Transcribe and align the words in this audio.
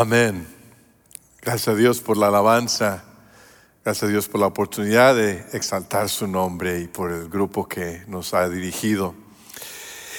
Amén. 0.00 0.46
Gracias 1.42 1.66
a 1.66 1.74
Dios 1.74 1.98
por 2.00 2.16
la 2.16 2.28
alabanza. 2.28 3.02
Gracias 3.84 4.04
a 4.04 4.06
Dios 4.06 4.28
por 4.28 4.40
la 4.40 4.46
oportunidad 4.46 5.16
de 5.16 5.44
exaltar 5.52 6.08
su 6.08 6.28
nombre 6.28 6.78
y 6.78 6.86
por 6.86 7.10
el 7.10 7.28
grupo 7.28 7.66
que 7.66 8.04
nos 8.06 8.32
ha 8.32 8.48
dirigido. 8.48 9.16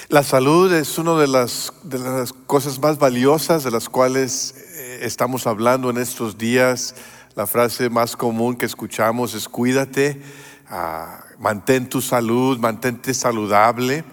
La 0.10 0.24
salud 0.24 0.74
es 0.74 0.98
una 0.98 1.14
de 1.14 1.30
las, 1.30 1.72
de 1.84 1.98
las 1.98 2.34
cosas 2.34 2.78
más 2.80 3.00
valiosas 3.00 3.64
de 3.64 3.72
las 3.72 3.88
cuales 3.88 4.54
eh, 4.76 5.00
estamos 5.04 5.48
hablando 5.48 5.90
en 5.90 5.98
estos 5.98 6.38
días. 6.38 6.94
La 7.36 7.48
frase 7.48 7.90
más 7.90 8.18
común 8.18 8.58
que 8.58 8.66
escuchamos 8.66 9.34
es 9.34 9.48
cuídate, 9.48 10.22
ah, 10.70 11.24
mantén 11.38 11.88
tu 11.88 12.02
salud, 12.02 12.60
mantente 12.60 13.14
saludable 13.14 14.04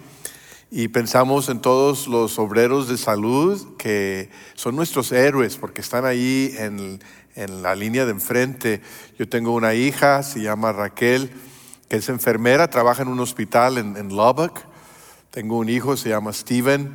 y 0.69 0.89
pensamos 0.89 1.47
en 1.47 1.61
todos 1.61 2.07
los 2.07 2.37
obreros 2.39 2.89
de 2.89 2.97
salud 2.97 3.77
que 3.77 4.29
son 4.53 4.75
nuestros 4.75 5.11
héroes 5.13 5.55
porque 5.55 5.81
están 5.81 6.05
ahí 6.05 6.53
en, 6.57 6.99
la 7.61 7.75
línea 7.75 8.05
de 8.05 8.11
enfrente. 8.11 8.81
Yo 9.19 9.29
tengo 9.29 9.53
una 9.53 9.75
hija, 9.75 10.23
se 10.23 10.41
llama 10.41 10.71
Raquel, 10.71 11.29
que 11.87 11.97
es 11.97 12.09
enfermera, 12.09 12.67
trabaja 12.67 13.03
en 13.03 13.09
un 13.09 13.19
hospital 13.19 13.77
en, 13.77 14.09
Lubbock. 14.09 14.59
Tengo 15.29 15.59
un 15.59 15.69
hijo, 15.69 15.95
se 15.97 16.09
llama 16.09 16.33
Steven, 16.33 16.91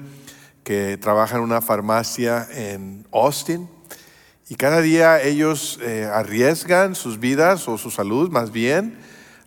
que 0.64 0.98
trabaja 0.98 1.36
en 1.36 1.42
una 1.42 1.60
farmacia 1.60 2.48
en 2.50 3.06
Austin. 3.12 3.68
Y 4.48 4.56
cada 4.56 4.80
día 4.80 5.22
ellos 5.22 5.78
eh, 5.80 6.10
arriesgan 6.12 6.96
sus 6.96 7.20
vidas 7.20 7.68
o 7.68 7.78
su 7.78 7.92
salud 7.92 8.28
más 8.28 8.50
bien 8.50 8.98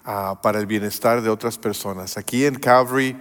ah, 0.05 0.39
para 0.41 0.59
el 0.59 0.65
bienestar 0.65 1.21
de 1.21 1.29
otras 1.29 1.57
personas. 1.57 2.17
Aquí 2.17 2.45
en 2.45 2.55
Calvary 2.55 3.17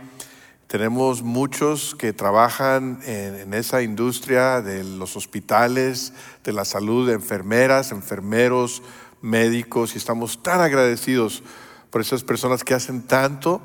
tenemos 0.75 1.23
muchos 1.23 1.95
que 1.95 2.13
trabajan 2.13 2.99
en, 3.07 3.55
esa 3.55 3.83
industria 3.83 4.61
de 4.61 4.83
los 4.83 5.17
hospitales, 5.17 6.13
de 6.43 6.53
la 6.53 6.65
salud, 6.65 7.07
de 7.07 7.15
enfermeras, 7.15 7.93
enfermeros, 7.93 8.83
médicos, 9.23 9.95
y 9.95 9.99
estamos 9.99 10.43
tan 10.43 10.61
agradecidos 10.61 11.45
por 11.91 12.01
esas 12.01 12.25
personas 12.25 12.65
que 12.65 12.75
hacen 12.75 13.03
tanto 13.03 13.63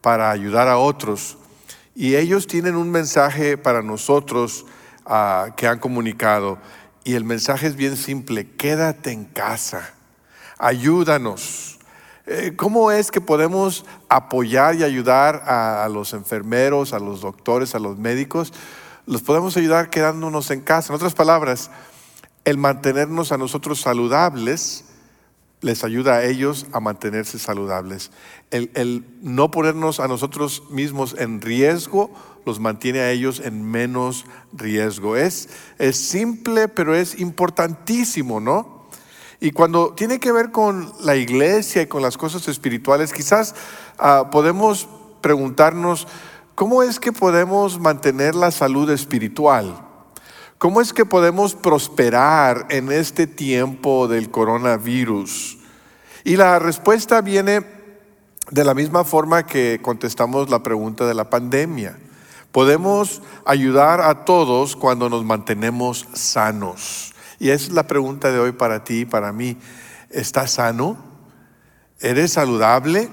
para 0.00 0.32
ayudar 0.32 0.66
a 0.66 0.78
otros. 0.78 1.38
Y 1.94 2.16
ellos 2.16 2.48
tienen 2.48 2.74
un 2.74 2.90
mensaje 2.90 3.56
para 3.56 3.80
nosotros 3.80 4.66
ah, 5.06 5.50
que 5.56 5.68
han 5.68 5.78
comunicado. 5.78 6.58
Y 7.04 7.14
el 7.14 7.22
mensaje 7.22 7.68
es 7.68 7.76
bien 7.76 7.96
simple, 7.96 8.50
quédate 8.56 9.12
en 9.12 9.26
casa, 9.26 9.94
ayúdanos 10.58 11.77
¿Cómo 12.56 12.92
es 12.92 13.10
que 13.10 13.20
podemos 13.20 13.86
apoyar 14.08 14.74
y 14.74 14.84
ayudar 14.84 15.42
a, 15.46 15.88
los 15.88 16.12
enfermeros, 16.12 16.92
a 16.92 16.98
los 16.98 17.22
doctores, 17.22 17.74
a 17.74 17.78
los 17.78 17.98
médicos? 17.98 18.52
Los 19.06 19.22
podemos 19.22 19.56
ayudar 19.56 19.88
quedándonos 19.88 20.50
en 20.50 20.60
casa. 20.60 20.92
En 20.92 20.96
otras 20.96 21.14
palabras, 21.14 21.70
el 22.44 22.58
mantenernos 22.58 23.32
a 23.32 23.38
nosotros 23.38 23.80
saludables 23.80 24.84
les 25.60 25.82
ayuda 25.84 26.14
a 26.16 26.24
ellos 26.24 26.66
a 26.72 26.80
mantenerse 26.80 27.38
saludables. 27.38 28.10
El, 28.50 29.04
no 29.22 29.50
ponernos 29.50 29.98
a 29.98 30.06
nosotros 30.06 30.64
mismos 30.70 31.16
en 31.18 31.40
riesgo 31.40 32.10
los 32.46 32.60
mantiene 32.60 33.00
a 33.00 33.10
ellos 33.10 33.40
en 33.40 33.62
menos 33.62 34.24
riesgo. 34.52 35.16
Es, 35.16 35.48
es 35.78 35.96
simple, 35.96 36.68
pero 36.68 36.94
es 36.94 37.18
importantísimo, 37.18 38.40
¿no? 38.40 38.77
Y 39.40 39.52
cuando 39.52 39.94
tiene 39.94 40.18
que 40.18 40.32
ver 40.32 40.50
con 40.50 40.92
la 41.00 41.14
iglesia 41.14 41.82
y 41.82 41.86
con 41.86 42.02
las 42.02 42.16
cosas 42.16 42.48
espirituales, 42.48 43.12
quizás 43.12 43.54
ah, 43.98 44.30
podemos 44.32 44.88
preguntarnos, 45.20 46.08
¿cómo 46.54 46.82
es 46.82 46.98
que 46.98 47.12
podemos 47.12 47.78
mantener 47.78 48.34
la 48.34 48.50
salud 48.50 48.90
espiritual? 48.90 49.84
¿Cómo 50.58 50.80
es 50.80 50.92
que 50.92 51.04
podemos 51.04 51.54
prosperar 51.54 52.66
en 52.70 52.90
este 52.90 53.28
tiempo 53.28 54.08
del 54.08 54.28
coronavirus? 54.28 55.58
Y 56.24 56.36
la 56.36 56.58
respuesta 56.58 57.20
viene 57.20 57.64
de 58.50 58.64
la 58.64 58.74
misma 58.74 59.04
forma 59.04 59.46
que 59.46 59.78
contestamos 59.80 60.50
la 60.50 60.64
pregunta 60.64 61.06
de 61.06 61.14
la 61.14 61.30
pandemia. 61.30 61.96
Podemos 62.50 63.22
ayudar 63.44 64.00
a 64.00 64.24
todos 64.24 64.74
cuando 64.74 65.08
nos 65.08 65.24
mantenemos 65.24 66.08
sanos. 66.12 67.14
Y 67.38 67.50
esa 67.50 67.66
es 67.66 67.72
la 67.72 67.86
pregunta 67.86 68.32
de 68.32 68.38
hoy 68.38 68.52
para 68.52 68.84
ti 68.84 69.00
y 69.00 69.04
para 69.04 69.32
mí. 69.32 69.56
¿Estás 70.10 70.52
sano? 70.52 70.96
¿Eres 72.00 72.32
saludable 72.32 73.08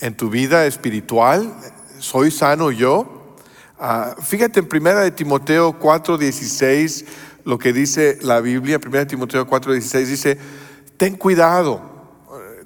en 0.00 0.16
tu 0.16 0.30
vida 0.30 0.66
espiritual? 0.66 1.54
¿Soy 1.98 2.30
sano 2.30 2.70
yo? 2.70 3.36
Ah, 3.78 4.16
fíjate 4.20 4.60
en 4.60 4.68
primera 4.68 5.00
de 5.00 5.10
Timoteo 5.10 5.78
4:16 5.78 7.04
lo 7.44 7.58
que 7.58 7.72
dice 7.72 8.18
la 8.22 8.40
Biblia, 8.40 8.80
primera 8.80 9.04
de 9.04 9.10
Timoteo 9.10 9.46
4:16 9.46 10.06
dice, 10.06 10.38
ten 10.96 11.16
cuidado, 11.16 11.80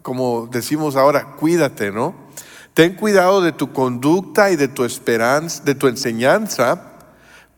como 0.02 0.48
decimos 0.50 0.96
ahora, 0.96 1.36
cuídate, 1.36 1.90
¿no? 1.92 2.14
Ten 2.72 2.94
cuidado 2.94 3.42
de 3.42 3.52
tu 3.52 3.72
conducta 3.72 4.50
y 4.50 4.56
de 4.56 4.68
tu 4.68 4.84
esperanza, 4.84 5.62
de 5.64 5.74
tu 5.74 5.88
enseñanza 5.88 6.89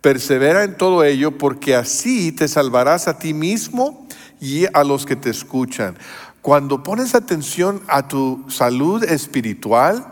Persevera 0.03 0.65
en 0.65 0.77
todo 0.77 1.05
ello 1.05 1.39
porque 1.39 1.75
así 1.75 2.33
te 2.33 2.49
salvarás 2.49 3.09
a 3.09 3.19
ti 3.19 3.33
mismo 3.33 4.07
y 4.41 4.67
a 4.75 4.83
los 4.85 5.07
que 5.07 5.17
te 5.17 5.31
escuchan. 5.31 5.97
Cuando 6.43 6.83
pones 6.83 7.15
atención 7.15 7.81
a 7.87 8.09
tu 8.09 8.45
salud 8.49 9.05
espiritual, 9.05 10.05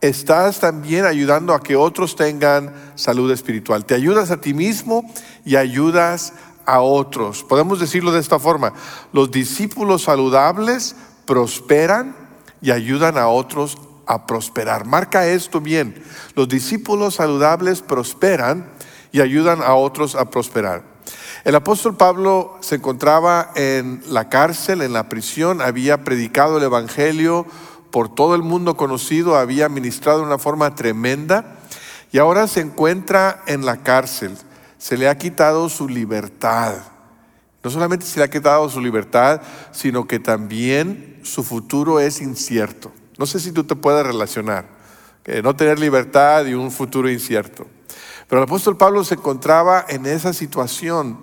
estás 0.00 0.58
también 0.58 1.04
ayudando 1.04 1.54
a 1.54 1.62
que 1.62 1.76
otros 1.76 2.16
tengan 2.16 2.74
salud 2.96 3.30
espiritual. 3.30 3.84
Te 3.84 3.94
ayudas 3.94 4.32
a 4.32 4.40
ti 4.40 4.54
mismo 4.54 5.08
y 5.44 5.54
ayudas 5.54 6.32
a 6.66 6.80
otros. 6.80 7.44
Podemos 7.44 7.78
decirlo 7.78 8.10
de 8.10 8.18
esta 8.18 8.40
forma. 8.40 8.72
Los 9.12 9.30
discípulos 9.30 10.02
saludables 10.02 10.96
prosperan 11.26 12.16
y 12.60 12.72
ayudan 12.72 13.16
a 13.16 13.28
otros 13.28 13.78
a 14.06 14.26
prosperar. 14.26 14.84
Marca 14.84 15.26
esto 15.26 15.60
bien. 15.60 16.02
Los 16.34 16.48
discípulos 16.48 17.14
saludables 17.14 17.82
prosperan 17.82 18.70
y 19.12 19.20
ayudan 19.20 19.62
a 19.62 19.74
otros 19.74 20.14
a 20.14 20.30
prosperar. 20.30 20.82
El 21.44 21.54
apóstol 21.54 21.96
Pablo 21.96 22.58
se 22.60 22.76
encontraba 22.76 23.52
en 23.54 24.02
la 24.08 24.28
cárcel, 24.28 24.82
en 24.82 24.92
la 24.92 25.08
prisión, 25.08 25.62
había 25.62 26.04
predicado 26.04 26.58
el 26.58 26.64
Evangelio 26.64 27.46
por 27.90 28.14
todo 28.14 28.34
el 28.34 28.42
mundo 28.42 28.76
conocido, 28.76 29.36
había 29.36 29.68
ministrado 29.68 30.18
de 30.18 30.26
una 30.26 30.38
forma 30.38 30.74
tremenda 30.74 31.56
y 32.12 32.18
ahora 32.18 32.46
se 32.48 32.60
encuentra 32.60 33.42
en 33.46 33.64
la 33.64 33.78
cárcel. 33.78 34.36
Se 34.78 34.96
le 34.96 35.08
ha 35.08 35.18
quitado 35.18 35.68
su 35.68 35.88
libertad. 35.88 36.74
No 37.62 37.70
solamente 37.70 38.06
se 38.06 38.18
le 38.18 38.24
ha 38.24 38.30
quitado 38.30 38.68
su 38.68 38.80
libertad, 38.80 39.42
sino 39.72 40.06
que 40.06 40.18
también 40.18 41.20
su 41.22 41.42
futuro 41.42 42.00
es 42.00 42.20
incierto. 42.20 42.92
No 43.16 43.26
sé 43.26 43.40
si 43.40 43.52
tú 43.52 43.64
te 43.64 43.74
puedes 43.74 44.06
relacionar. 44.06 44.66
Que 45.24 45.42
no 45.42 45.56
tener 45.56 45.78
libertad 45.78 46.46
y 46.46 46.54
un 46.54 46.70
futuro 46.70 47.10
incierto. 47.10 47.66
Pero 48.28 48.42
el 48.42 48.48
apóstol 48.48 48.76
Pablo 48.76 49.04
se 49.04 49.14
encontraba 49.14 49.84
en 49.88 50.04
esa 50.04 50.32
situación, 50.32 51.18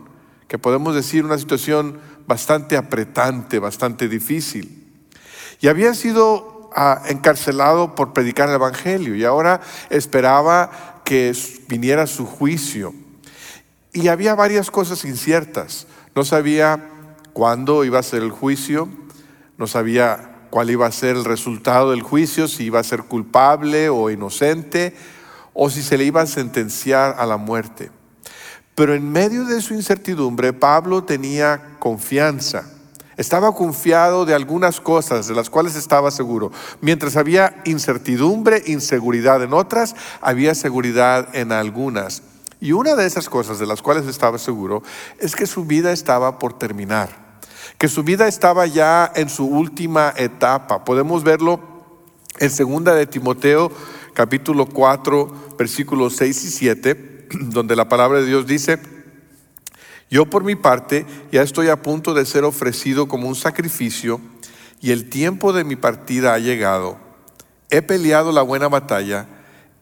que 0.47 0.57
podemos 0.57 0.95
decir 0.95 1.23
una 1.23 1.37
situación 1.37 1.99
bastante 2.27 2.77
apretante, 2.77 3.59
bastante 3.59 4.09
difícil. 4.09 4.91
Y 5.61 5.67
había 5.67 5.93
sido 5.93 6.71
ah, 6.75 7.03
encarcelado 7.07 7.93
por 7.93 8.13
predicar 8.13 8.49
el 8.49 8.55
Evangelio 8.55 9.15
y 9.15 9.23
ahora 9.23 9.61
esperaba 9.89 11.01
que 11.03 11.35
viniera 11.67 12.07
su 12.07 12.25
juicio. 12.25 12.93
Y 13.93 14.07
había 14.07 14.33
varias 14.33 14.71
cosas 14.71 15.05
inciertas. 15.05 15.87
No 16.15 16.25
sabía 16.25 16.89
cuándo 17.33 17.83
iba 17.85 17.99
a 17.99 18.03
ser 18.03 18.23
el 18.23 18.31
juicio, 18.31 18.89
no 19.57 19.67
sabía 19.67 20.47
cuál 20.49 20.71
iba 20.71 20.87
a 20.87 20.91
ser 20.91 21.15
el 21.15 21.25
resultado 21.25 21.91
del 21.91 22.01
juicio, 22.01 22.47
si 22.47 22.65
iba 22.65 22.79
a 22.79 22.83
ser 22.83 23.03
culpable 23.03 23.89
o 23.89 24.09
inocente 24.09 24.95
o 25.55 25.69
si 25.69 25.81
se 25.81 25.97
le 25.97 26.03
iba 26.03 26.21
a 26.21 26.27
sentenciar 26.27 27.15
a 27.17 27.25
la 27.25 27.37
muerte. 27.37 27.89
Pero 28.75 28.93
en 28.93 29.09
medio 29.09 29.45
de 29.45 29.61
su 29.61 29.73
incertidumbre, 29.73 30.51
Pablo 30.51 31.05
tenía 31.05 31.77
confianza. 31.79 32.69
Estaba 33.15 33.55
confiado 33.55 34.25
de 34.25 34.33
algunas 34.33 34.81
cosas 34.81 35.27
de 35.27 35.33
las 35.33 35.49
cuales 35.49 35.77
estaba 35.77 36.11
seguro. 36.11 36.51
Mientras 36.81 37.15
había 37.15 37.61
incertidumbre, 37.63 38.61
inseguridad 38.65 39.41
en 39.41 39.53
otras, 39.53 39.95
había 40.19 40.53
seguridad 40.53 41.33
en 41.33 41.53
algunas. 41.53 42.21
Y 42.59 42.73
una 42.73 42.95
de 42.95 43.05
esas 43.05 43.29
cosas 43.29 43.57
de 43.57 43.65
las 43.65 43.81
cuales 43.81 44.05
estaba 44.07 44.37
seguro 44.37 44.83
es 45.19 45.37
que 45.37 45.47
su 45.47 45.63
vida 45.63 45.93
estaba 45.93 46.37
por 46.39 46.59
terminar, 46.59 47.39
que 47.77 47.87
su 47.87 48.03
vida 48.03 48.27
estaba 48.27 48.65
ya 48.65 49.09
en 49.15 49.29
su 49.29 49.45
última 49.45 50.13
etapa. 50.17 50.83
Podemos 50.83 51.23
verlo 51.23 51.61
en 52.39 52.49
segunda 52.49 52.93
de 52.93 53.07
Timoteo 53.07 53.71
capítulo 54.15 54.65
4, 54.65 55.55
versículos 55.59 56.15
6 56.15 56.45
y 56.45 56.49
7, 56.49 57.27
donde 57.41 57.75
la 57.75 57.89
palabra 57.89 58.21
de 58.21 58.25
Dios 58.25 58.47
dice, 58.47 58.79
yo 60.09 60.25
por 60.25 60.43
mi 60.43 60.55
parte 60.55 61.05
ya 61.31 61.43
estoy 61.43 61.67
a 61.67 61.81
punto 61.81 62.13
de 62.13 62.25
ser 62.25 62.45
ofrecido 62.45 63.07
como 63.07 63.27
un 63.27 63.35
sacrificio 63.35 64.21
y 64.81 64.91
el 64.91 65.09
tiempo 65.09 65.51
de 65.51 65.65
mi 65.65 65.75
partida 65.75 66.33
ha 66.33 66.39
llegado. 66.39 66.97
He 67.69 67.81
peleado 67.81 68.31
la 68.31 68.41
buena 68.41 68.69
batalla, 68.69 69.27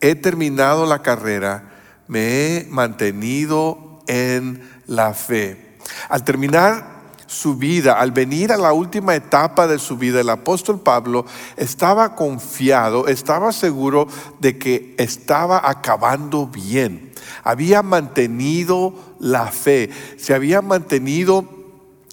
he 0.01 0.15
terminado 0.15 0.87
la 0.87 1.03
carrera, 1.03 1.71
me 2.07 2.57
he 2.57 2.67
mantenido 2.69 4.01
en 4.07 4.67
la 4.87 5.13
fe. 5.13 5.77
Al 6.09 6.23
terminar 6.23 6.92
su 7.33 7.55
vida, 7.55 7.99
al 7.99 8.11
venir 8.11 8.51
a 8.51 8.57
la 8.57 8.71
última 8.73 9.15
etapa 9.15 9.67
de 9.67 9.79
su 9.79 9.97
vida, 9.97 10.21
el 10.21 10.29
apóstol 10.29 10.79
Pablo 10.79 11.25
estaba 11.57 12.15
confiado, 12.15 13.07
estaba 13.07 13.51
seguro 13.51 14.07
de 14.39 14.57
que 14.57 14.95
estaba 14.97 15.69
acabando 15.69 16.47
bien. 16.47 17.11
Había 17.43 17.81
mantenido 17.81 18.93
la 19.19 19.47
fe, 19.47 19.89
se 20.17 20.33
había 20.33 20.61
mantenido 20.61 21.63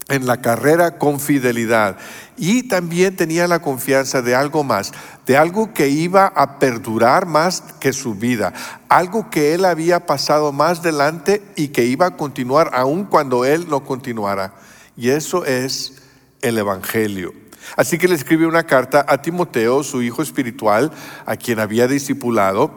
en 0.08 0.26
la 0.26 0.40
carrera 0.40 0.98
con 0.98 1.20
fidelidad 1.20 1.96
y 2.36 2.64
también 2.64 3.14
tenía 3.14 3.46
la 3.46 3.60
confianza 3.60 4.22
de 4.22 4.34
algo 4.34 4.64
más, 4.64 4.92
de 5.26 5.36
algo 5.36 5.72
que 5.72 5.88
iba 5.88 6.26
a 6.26 6.58
perdurar 6.58 7.26
más 7.26 7.62
que 7.78 7.92
su 7.92 8.14
vida, 8.14 8.52
algo 8.88 9.30
que 9.30 9.54
él 9.54 9.64
había 9.64 10.06
pasado 10.06 10.50
más 10.50 10.82
delante 10.82 11.42
y 11.54 11.68
que 11.68 11.84
iba 11.84 12.06
a 12.06 12.16
continuar 12.16 12.70
aun 12.72 13.04
cuando 13.04 13.44
él 13.44 13.68
no 13.68 13.84
continuara. 13.84 14.54
Y 15.00 15.08
eso 15.08 15.46
es 15.46 15.94
el 16.42 16.58
Evangelio. 16.58 17.32
Así 17.74 17.96
que 17.96 18.06
le 18.06 18.14
escribe 18.14 18.46
una 18.46 18.64
carta 18.64 19.06
a 19.08 19.22
Timoteo, 19.22 19.82
su 19.82 20.02
hijo 20.02 20.20
espiritual, 20.20 20.92
a 21.24 21.36
quien 21.36 21.58
había 21.58 21.88
discipulado, 21.88 22.70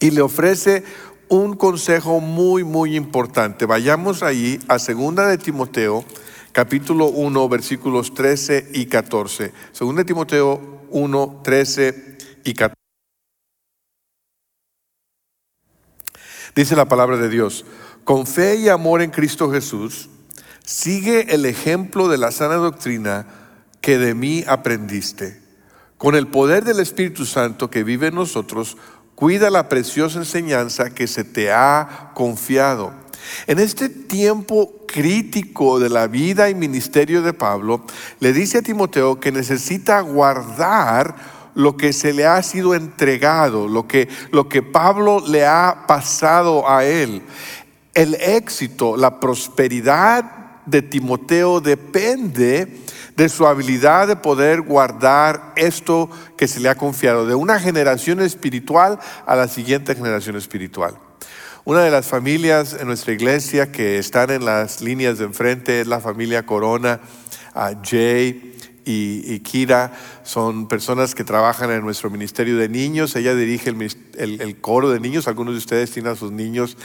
y 0.00 0.10
le 0.10 0.20
ofrece 0.20 0.82
un 1.28 1.54
consejo 1.54 2.18
muy, 2.18 2.64
muy 2.64 2.96
importante. 2.96 3.66
Vayamos 3.66 4.24
ahí 4.24 4.58
a 4.66 4.80
segunda 4.80 5.28
de 5.28 5.38
Timoteo, 5.38 6.04
capítulo 6.50 7.06
1, 7.06 7.48
versículos 7.48 8.14
13 8.14 8.70
y 8.74 8.86
14. 8.86 9.52
Segunda 9.70 10.02
de 10.02 10.06
Timoteo 10.06 10.60
1, 10.90 11.40
13 11.44 12.18
y 12.46 12.52
14. 12.52 12.74
Dice 16.56 16.74
la 16.74 16.88
palabra 16.88 17.16
de 17.16 17.28
Dios, 17.28 17.64
con 18.02 18.26
fe 18.26 18.56
y 18.56 18.68
amor 18.68 19.02
en 19.02 19.12
Cristo 19.12 19.52
Jesús, 19.52 20.08
sigue 20.68 21.34
el 21.34 21.46
ejemplo 21.46 22.08
de 22.08 22.18
la 22.18 22.30
sana 22.30 22.56
doctrina 22.56 23.26
que 23.80 23.96
de 23.96 24.14
mí 24.14 24.44
aprendiste. 24.46 25.40
Con 25.96 26.14
el 26.14 26.28
poder 26.28 26.64
del 26.64 26.80
Espíritu 26.80 27.24
Santo 27.24 27.70
que 27.70 27.82
vive 27.82 28.08
en 28.08 28.14
nosotros, 28.14 28.76
Cuida 29.18 29.50
la 29.50 29.68
preciosa 29.68 30.20
enseñanza 30.20 30.90
que 30.90 31.08
se 31.08 31.24
te 31.24 31.50
ha 31.50 32.12
confiado. 32.14 32.92
En 33.48 33.58
este 33.58 33.88
tiempo 33.88 34.84
crítico 34.86 35.80
de 35.80 35.88
la 35.88 36.06
vida 36.06 36.48
y 36.50 36.54
ministerio 36.54 37.20
de 37.22 37.32
Pablo, 37.32 37.84
le 38.20 38.32
dice 38.32 38.58
a 38.58 38.62
Timoteo 38.62 39.18
que 39.18 39.32
necesita 39.32 40.02
guardar 40.02 41.16
lo 41.56 41.76
que 41.76 41.92
se 41.92 42.12
le 42.12 42.26
ha 42.26 42.40
sido 42.44 42.76
entregado, 42.76 43.66
lo 43.66 43.88
que, 43.88 44.08
lo 44.30 44.48
que 44.48 44.62
Pablo 44.62 45.20
le 45.26 45.44
ha 45.44 45.86
pasado 45.88 46.70
a 46.70 46.84
él. 46.84 47.22
El 47.94 48.14
éxito, 48.14 48.96
la 48.96 49.18
prosperidad 49.18 50.47
de 50.68 50.82
Timoteo 50.82 51.60
depende 51.60 52.68
de 53.16 53.28
su 53.28 53.46
habilidad 53.46 54.06
de 54.06 54.16
poder 54.16 54.60
guardar 54.60 55.52
esto 55.56 56.08
que 56.36 56.46
se 56.46 56.60
le 56.60 56.68
ha 56.68 56.76
confiado, 56.76 57.26
de 57.26 57.34
una 57.34 57.58
generación 57.58 58.20
espiritual 58.20 58.98
a 59.26 59.34
la 59.34 59.48
siguiente 59.48 59.94
generación 59.94 60.36
espiritual. 60.36 60.96
Una 61.64 61.82
de 61.82 61.90
las 61.90 62.06
familias 62.06 62.76
en 62.78 62.86
nuestra 62.86 63.12
iglesia 63.12 63.72
que 63.72 63.98
están 63.98 64.30
en 64.30 64.44
las 64.44 64.80
líneas 64.80 65.18
de 65.18 65.24
enfrente 65.24 65.80
es 65.80 65.86
la 65.86 66.00
familia 66.00 66.46
Corona, 66.46 67.00
Jay 67.82 68.57
y, 68.88 69.40
Kira. 69.40 69.92
Son 70.22 70.66
personas 70.66 71.14
que 71.14 71.24
trabajan 71.24 71.70
en 71.70 71.82
nuestro 71.82 72.10
ministerio 72.10 72.56
de 72.56 72.68
niños. 72.68 73.14
Ella 73.16 73.34
dirige 73.34 73.70
el, 73.70 74.56
coro 74.60 74.90
de 74.90 74.98
niños. 74.98 75.28
Algunos 75.28 75.54
de 75.54 75.58
ustedes 75.58 75.90
tienen 75.90 76.12
a 76.12 76.16
sus 76.16 76.32
niños 76.32 76.76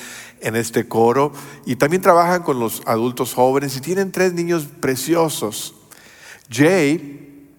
en 0.42 0.56
este 0.56 0.88
coro. 0.88 1.32
Y 1.66 1.78
también 1.78 2.02
trabajan 2.02 2.44
con 2.44 2.60
los 2.60 2.82
adultos 2.86 3.34
jóvenes 3.34 3.78
y 3.78 3.82
tienen 3.82 4.12
tres 4.12 4.34
niños 4.34 4.68
preciosos. 4.82 5.76
Jay, 6.52 7.50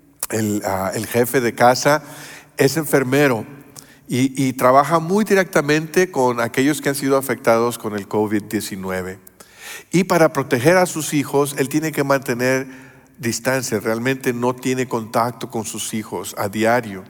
ah, 0.65 0.93
el, 0.95 1.07
jefe 1.07 1.41
de 1.41 1.55
casa, 1.55 2.03
es 2.57 2.77
enfermero 2.77 3.47
y, 4.07 4.53
trabaja 4.53 4.99
muy 4.99 5.25
directamente 5.25 6.11
con 6.11 6.41
aquellos 6.41 6.83
que 6.83 6.91
han 6.91 6.95
sido 6.95 7.17
afectados 7.17 7.79
con 7.79 7.95
el 7.95 8.07
COVID-19. 8.07 9.19
Y 9.91 10.05
para 10.05 10.33
proteger 10.33 10.77
a 10.77 10.87
sus 10.87 11.15
hijos, 11.15 11.55
él 11.59 11.69
tiene 11.69 11.91
que 11.91 12.05
mantener 12.05 12.84
distancia, 13.19 13.81
realmente 13.81 14.33
no 14.33 14.55
tiene 14.55 14.87
contacto 14.87 15.51
con 15.51 15.65
sus 15.65 15.95
hijos 15.95 16.35
a 16.39 16.49
diario. 16.49 17.05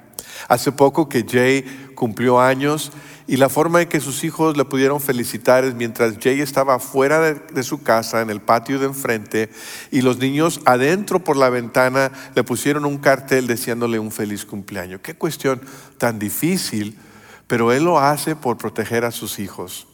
Hace 0.49 0.73
poco 0.73 1.09
que 1.09 1.25
Jay 1.29 1.93
cumplió 1.95 2.41
años 2.41 2.93
y 3.27 3.37
la 3.37 3.49
forma 3.49 3.81
en 3.83 3.89
que 3.89 4.01
sus 4.01 4.23
hijos 4.25 4.56
le 4.56 4.65
pudieron 4.65 5.01
felicitar 5.01 5.65
es 5.65 5.75
mientras 5.75 6.19
Jay 6.21 6.41
estaba 6.41 6.79
fuera 6.79 7.33
de, 7.33 7.62
su 7.62 7.83
casa, 7.83 8.21
en 8.21 8.29
el 8.29 8.41
patio 8.41 8.79
de 8.79 8.87
enfrente, 8.87 9.51
y 9.91 10.03
los 10.03 10.19
niños 10.19 10.61
adentro 10.67 11.25
por 11.25 11.37
la 11.37 11.49
ventana 11.49 12.12
le 12.35 12.45
pusieron 12.45 12.85
un 12.85 12.99
cartel 12.99 13.47
diciéndole 13.47 13.99
un 13.99 14.11
feliz 14.11 14.45
cumpleaños. 14.45 15.00
Qué 15.03 15.15
cuestión 15.15 15.61
tan 15.97 16.19
difícil, 16.19 16.99
pero 17.47 17.73
él 17.73 17.85
lo 17.85 17.99
hace 17.99 18.37
por 18.37 18.59
proteger 18.59 19.05
a 19.05 19.11
sus 19.11 19.39
hijos. 19.39 19.87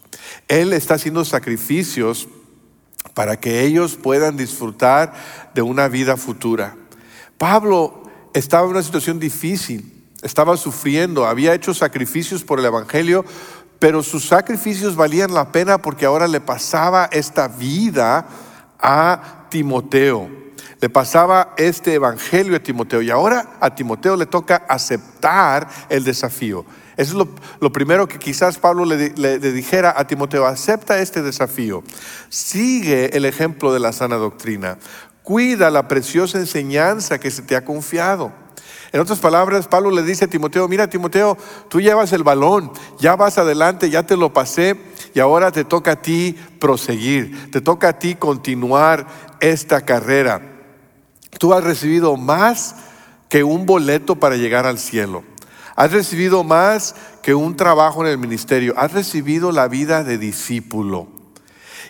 Él 0.49 0.73
está 0.73 0.95
haciendo 0.95 1.25
sacrificios 1.25 2.29
para 3.15 3.39
que 3.39 3.63
ellos 3.63 3.97
puedan 3.97 4.37
disfrutar 4.37 5.13
de 5.55 5.63
una 5.63 5.89
vida 5.89 6.17
futura. 6.17 6.77
Pablo 7.39 8.03
estaba 8.35 8.65
en 8.65 8.71
una 8.71 8.83
situación 8.83 9.19
difícil 9.19 10.01
estaba 10.23 10.57
sufriendo, 10.57 11.27
había 11.27 11.55
hecho 11.55 11.73
sacrificios 11.73 12.45
por 12.45 12.59
el 12.59 12.67
Evangelio, 12.67 13.25
pero 13.79 14.03
sus 14.03 14.27
sacrificios 14.29 14.97
valían 14.97 15.33
la 15.33 15.53
pena 15.53 15.79
porque 15.79 16.05
ahora 16.05 16.29
le 16.29 16.41
pasaba 16.41 17.09
esta 17.11 17.49
vida 17.49 18.27
a 18.79 19.47
Timoteo. 19.49 20.29
Le 20.81 20.89
pasaba 20.91 21.55
este 21.57 21.95
Evangelio 21.95 22.57
a 22.57 22.61
Timoteo 22.61 23.03
y 23.03 23.11
ahora 23.11 23.57
a 23.61 23.75
Timoteo 23.75 24.17
le 24.17 24.27
toca 24.27 24.57
aceptar 24.69 25.69
el 25.89 26.05
desafío. 26.05 26.65
Eso 27.01 27.23
es 27.23 27.29
lo, 27.61 27.73
primero 27.73 28.07
que 28.07 28.19
quizás 28.19 28.59
Pablo 28.59 28.85
le, 28.85 29.15
le, 29.17 29.39
dijera 29.39 29.95
a 29.97 30.07
Timoteo, 30.07 30.45
acepta 30.45 30.99
este 30.99 31.23
desafío, 31.23 31.83
sigue 32.29 33.17
el 33.17 33.25
ejemplo 33.25 33.73
de 33.73 33.81
la 33.81 33.95
sana 33.95 34.17
doctrina, 34.17 34.77
cuida 35.23 35.71
la 35.71 35.89
preciosa 35.89 36.37
enseñanza 36.37 37.19
que 37.19 37.31
se 37.31 37.41
te 37.41 37.57
ha 37.57 37.65
confiado. 37.65 38.35
En 38.93 39.01
otras 39.01 39.19
palabras, 39.19 39.67
Pablo 39.67 39.91
le 39.91 40.03
dice 40.03 40.27
a 40.27 40.29
Timoteo, 40.29 40.69
mira 40.69 40.91
Timoteo, 40.91 41.39
tú 41.71 41.81
llevas 41.81 42.13
el 42.13 42.23
balón, 42.23 42.71
ya 42.99 43.17
vas 43.17 43.39
adelante, 43.39 43.89
ya 43.89 44.03
te 44.03 44.19
lo 44.19 44.35
pasé 44.35 44.79
y 45.15 45.21
ahora 45.21 45.51
te 45.53 45.65
toca 45.65 45.93
a 45.93 46.03
ti 46.03 46.37
proseguir, 46.59 47.51
te 47.51 47.63
toca 47.63 47.89
a 47.89 47.99
ti 47.99 48.15
continuar 48.15 49.07
esta 49.41 49.87
carrera. 49.87 50.43
Tú 51.39 51.55
has 51.55 51.65
recibido 51.65 52.19
más 52.19 52.77
que 53.31 53.43
un 53.43 53.65
boleto 53.65 54.17
para 54.17 54.37
llegar 54.37 54.67
al 54.67 54.79
cielo. 54.79 55.30
Has 55.77 55.93
recibido 55.93 56.45
más 56.45 56.95
que 57.23 57.35
un 57.35 57.57
trabajo 57.57 58.05
en 58.05 58.11
el 58.11 58.19
ministerio. 58.19 58.75
Has 58.77 58.93
recibido 58.93 59.53
la 59.53 59.69
vida 59.69 60.05
de 60.05 60.19
discípulo. 60.19 61.09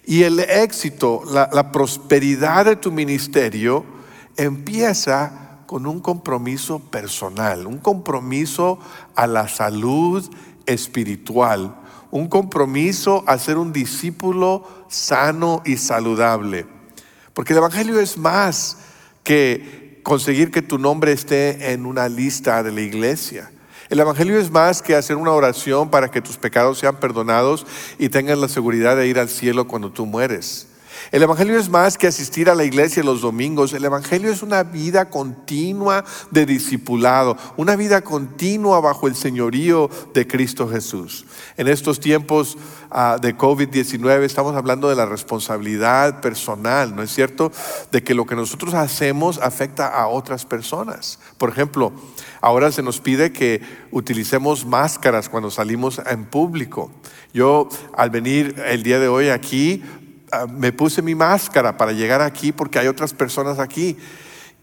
Y 0.04 0.22
el 0.22 0.40
éxito, 0.40 1.22
la, 1.30 1.72
prosperidad 1.72 2.64
de 2.64 2.76
tu 2.76 2.90
ministerio 2.90 3.84
empieza 4.37 5.60
con 5.66 5.87
un 5.87 6.00
compromiso 6.00 6.78
personal, 6.78 7.66
un 7.66 7.78
compromiso 7.78 8.78
a 9.14 9.26
la 9.26 9.46
salud 9.46 10.28
espiritual, 10.66 11.76
un 12.10 12.28
compromiso 12.28 13.22
a 13.26 13.38
ser 13.38 13.56
un 13.56 13.72
discípulo 13.72 14.66
sano 14.88 15.62
y 15.64 15.76
saludable. 15.76 16.66
Porque 17.34 17.52
el 17.52 17.58
Evangelio 17.58 18.00
es 18.00 18.18
más 18.18 18.78
que 19.22 20.00
conseguir 20.02 20.50
que 20.50 20.62
tu 20.62 20.78
nombre 20.78 21.12
esté 21.12 21.72
en 21.72 21.87
una 21.87 22.08
lista 22.08 22.62
de 22.62 22.72
la 22.72 22.80
iglesia. 22.80 23.50
El 23.90 23.99
Evangelio 23.99 24.38
es 24.38 24.52
más 24.52 24.82
que 24.82 24.94
hacer 24.94 25.16
una 25.16 25.32
oración 25.32 25.90
para 25.90 26.09
que 26.09 26.23
tus 26.23 26.37
pecados 26.37 26.78
sean 26.78 26.97
perdonados 26.97 27.66
y 27.99 28.09
tengas 28.09 28.38
la 28.38 28.49
seguridad 28.49 28.97
de 28.97 29.09
ir 29.09 29.18
al 29.18 29.28
cielo 29.28 29.66
cuando 29.66 29.90
tú 29.90 30.06
mueres. 30.06 30.69
El 31.11 31.23
Evangelio 31.23 31.59
es 31.59 31.69
más 31.69 31.99
que 31.99 32.07
asistir 32.07 32.49
a 32.49 32.54
la 32.54 32.64
iglesia 32.64 33.02
los 33.02 33.21
domingos. 33.21 33.73
El 33.73 33.85
Evangelio 33.85 34.30
es 34.30 34.42
una 34.42 34.62
vida 34.62 35.11
continua 35.11 36.04
de 36.30 36.47
discipulado, 36.47 37.37
una 37.57 37.76
vida 37.76 38.02
continua 38.02 38.80
bajo 38.80 39.09
el 39.09 39.16
señorío 39.16 39.90
de 40.14 40.26
Cristo 40.26 40.69
Jesús. 40.69 41.26
En 41.57 41.69
estos 41.69 42.00
tiempos 42.00 42.57
ah, 42.90 43.19
de 43.21 43.37
COVID-19 43.37 44.23
estamos 44.23 44.54
hablando 44.54 44.88
de 44.88 44.97
la 44.97 45.07
responsabilidad 45.07 46.21
personal, 46.21 46.95
¿no 46.95 47.02
es 47.02 47.12
cierto? 47.12 47.50
De 47.90 48.02
que 48.02 48.14
lo 48.14 48.26
que 48.26 48.37
nosotros 48.37 48.75
hacemos 48.75 49.38
afecta 49.38 49.88
a 49.88 50.07
otras 50.09 50.45
personas. 50.45 51.19
Por 51.38 51.50
ejemplo, 51.50 51.92
ahora 52.40 52.71
se 52.73 52.83
nos 52.83 53.00
pide 53.00 53.33
que 53.33 53.62
utilicemos 53.90 54.64
máscaras 54.64 55.28
cuando 55.28 55.50
salimos 55.50 56.00
en 56.07 56.25
público. 56.25 56.90
Yo 57.33 57.69
al 57.95 58.11
venir 58.11 58.57
el 58.66 58.83
día 58.83 58.99
de 58.99 59.09
hoy 59.09 59.28
aquí 59.28 59.83
me 60.49 60.72
puse 60.72 61.02
mi 61.02 61.14
máscara 61.14 61.76
para 61.76 61.92
llegar 61.92 62.22
aquí 62.22 62.52
porque 62.52 62.78
hay 62.78 62.87
otras 62.87 63.12
personas 63.12 63.58
aquí. 63.58 63.96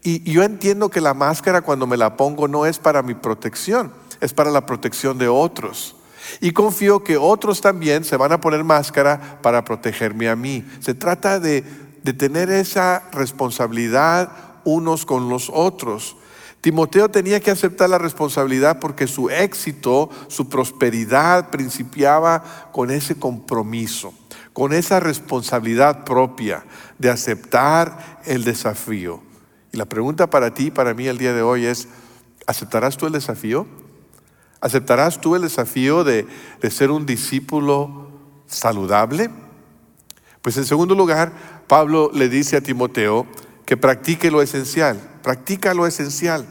Y, 0.02 0.30
yo 0.30 0.42
entiendo 0.42 0.88
que 0.88 1.00
la 1.00 1.14
máscara 1.14 1.62
cuando 1.62 1.86
me 1.86 1.96
la 1.96 2.16
pongo 2.16 2.48
no 2.48 2.66
es 2.66 2.78
para 2.78 3.02
mi 3.02 3.14
protección, 3.14 3.92
es 4.20 4.32
para 4.32 4.50
la 4.50 4.66
protección 4.66 5.18
de 5.18 5.28
otros. 5.28 5.96
Y 6.40 6.52
confío 6.52 7.02
que 7.02 7.16
otros 7.16 7.60
también 7.60 8.04
se 8.04 8.16
van 8.16 8.32
a 8.32 8.40
poner 8.40 8.62
máscara 8.64 9.38
para 9.42 9.64
protegerme 9.64 10.28
a 10.28 10.36
mí. 10.36 10.64
Se 10.80 10.94
trata 10.94 11.40
de 11.40 11.64
de 12.02 12.12
tener 12.12 12.50
esa 12.50 13.02
responsabilidad 13.12 14.30
unos 14.64 15.04
con 15.04 15.28
los 15.28 15.50
otros. 15.52 16.16
Timoteo 16.60 17.10
tenía 17.10 17.40
que 17.40 17.50
aceptar 17.50 17.90
la 17.90 17.98
responsabilidad 17.98 18.78
porque 18.80 19.06
su 19.06 19.30
éxito, 19.30 20.10
su 20.28 20.48
prosperidad 20.48 21.50
principiaba 21.50 22.70
con 22.72 22.90
ese 22.90 23.18
compromiso, 23.18 24.12
con 24.58 24.72
esa 24.72 24.98
responsabilidad 24.98 26.02
propia 26.02 26.64
de 26.98 27.10
aceptar 27.10 28.20
el 28.24 28.42
desafío. 28.42 29.22
Y 29.70 29.76
la 29.76 29.84
pregunta 29.84 30.30
para 30.30 30.52
ti 30.52 30.66
y 30.66 30.70
para 30.72 30.94
mí 30.94 31.06
el 31.06 31.16
día 31.16 31.32
de 31.32 31.42
hoy 31.42 31.64
es, 31.64 31.86
¿aceptarás 32.44 32.96
tú 32.96 33.06
el 33.06 33.12
desafío? 33.12 33.68
¿Aceptarás 34.60 35.20
tú 35.20 35.36
el 35.36 35.42
desafío 35.42 36.02
de, 36.02 36.26
de 36.60 36.70
ser 36.72 36.90
un 36.90 37.06
discípulo 37.06 38.10
saludable? 38.48 39.30
Pues 40.42 40.56
en 40.56 40.64
segundo 40.64 40.96
lugar, 40.96 41.30
Pablo 41.68 42.10
le 42.12 42.28
dice 42.28 42.56
a 42.56 42.60
Timoteo 42.60 43.28
que 43.64 43.76
practique 43.76 44.28
lo 44.28 44.42
esencial, 44.42 44.98
practica 45.22 45.72
lo 45.72 45.86
esencial. 45.86 46.44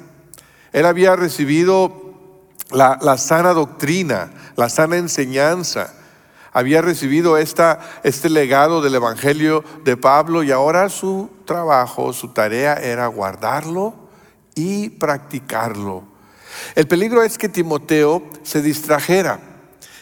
Él 0.71 0.85
había 0.85 1.17
recibido 1.17 2.13
la, 2.71 2.97
la 3.01 3.17
sana 3.17 3.51
doctrina, 3.51 4.31
la 4.55 4.69
sana 4.69 4.95
enseñanza, 4.95 5.96
había 6.53 6.81
recibido 6.81 7.37
este 7.37 8.29
legado 8.29 8.81
del 8.81 8.95
Evangelio 8.95 9.63
de 9.83 9.97
Pablo 9.97 10.43
y 10.43 10.51
ahora 10.51 10.89
su 10.89 11.29
trabajo, 11.45 12.13
su 12.13 12.29
tarea 12.29 12.75
era 12.75 13.07
guardarlo 13.07 13.93
y 14.55 14.89
practicarlo. 14.89 16.03
El 16.75 16.87
peligro 16.87 17.23
es 17.23 17.37
que 17.37 17.49
Timoteo 17.49 18.23
se 18.43 18.61
distrajera, 18.61 19.39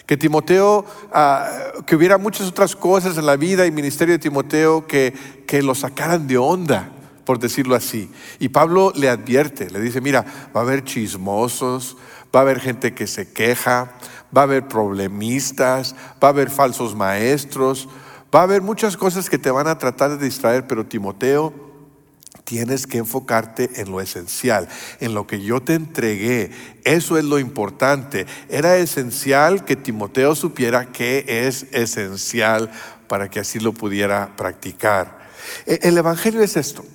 que 0.06 0.18
Timoteo, 0.18 0.86
ah, 1.12 1.50
que 1.86 1.96
hubiera 1.96 2.18
muchas 2.18 2.48
otras 2.48 2.75
cosas 2.75 3.18
en 3.18 3.25
la 3.25 3.36
vida 3.36 3.66
y 3.66 3.72
ministerio 3.72 4.14
de 4.14 4.20
Timoteo 4.20 4.88
que, 4.88 5.14
que 5.48 5.62
lo 5.62 5.75
sacaran 5.75 6.28
de 6.28 6.38
onda, 6.38 6.92
por 7.25 7.40
decirlo 7.40 7.75
así. 7.75 8.12
Y 8.40 8.50
Pablo 8.50 8.94
le 8.96 9.10
advierte, 9.10 9.70
le 9.70 9.80
dice, 9.80 10.00
mira, 10.00 10.24
va 10.56 10.62
a 10.62 10.64
haber 10.64 10.84
chismosos, 10.84 11.98
va 12.36 12.39
a 12.39 12.44
haber 12.44 12.60
gente 12.60 12.94
que 12.94 13.08
se 13.08 13.32
queja, 13.32 13.94
va 14.36 14.42
a 14.42 14.44
haber 14.44 14.68
problemistas, 14.68 15.96
va 16.22 16.27
a 16.27 16.32
haber 16.32 16.50
falsos 16.50 16.96
maestros, 16.96 17.88
va 18.34 18.42
a 18.42 18.44
haber 18.44 18.62
muchas 18.62 18.98
cosas 18.98 19.30
que 19.30 19.38
te 19.38 19.51
van 19.51 19.68
a 19.68 19.77
tratar 19.77 20.18
de 20.18 20.25
distraer, 20.25 20.68
pero 20.68 20.86
Timoteo, 20.86 21.54
tienes 22.44 22.88
que 22.88 23.00
enfocarte 23.00 23.82
en 23.82 23.92
lo 23.92 24.01
esencial, 24.01 24.68
en 25.00 25.13
lo 25.13 25.27
que 25.27 25.42
yo 25.42 25.62
te 25.62 25.74
entregué. 25.74 26.51
Eso 26.84 27.18
es 27.18 27.24
lo 27.24 27.39
importante. 27.39 28.27
Era 28.50 28.77
esencial 28.77 29.65
que 29.65 29.75
Timoteo 29.75 30.36
supiera 30.36 30.92
que 30.92 31.25
es 31.27 31.65
esencial 31.72 32.72
para 33.08 33.30
que 33.30 33.39
así 33.39 33.60
lo 33.60 33.74
pudiera 33.74 34.36
practicar. 34.36 35.25
E, 35.65 35.80
el 35.84 35.98
Evangelio 35.98 36.42
es 36.42 36.56
esto. 36.56 36.86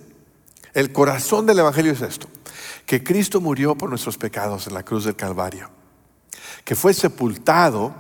El 0.73 0.93
corazón 0.93 1.47
del 1.47 1.59
Evangelio 1.59 1.93
es 1.93 2.03
esto. 2.03 2.29
Que 2.91 3.05
Cristo 3.05 3.41
murió 3.41 3.77
por 3.77 3.89
nuestros 3.89 4.19
pecados 4.19 4.67
en 4.67 4.75
la 4.75 4.83
cruz 4.83 5.05
del 5.05 5.15
Calvario. 5.15 5.71
Que 6.65 6.75
fue 6.75 6.93
sepultado 6.93 7.95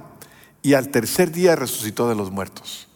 y 0.62 0.74
al 0.74 0.88
tercer 0.88 1.30
día 1.30 1.54
resucitó 1.54 2.08
de 2.08 2.16
los 2.16 2.32
muertos. 2.32 2.88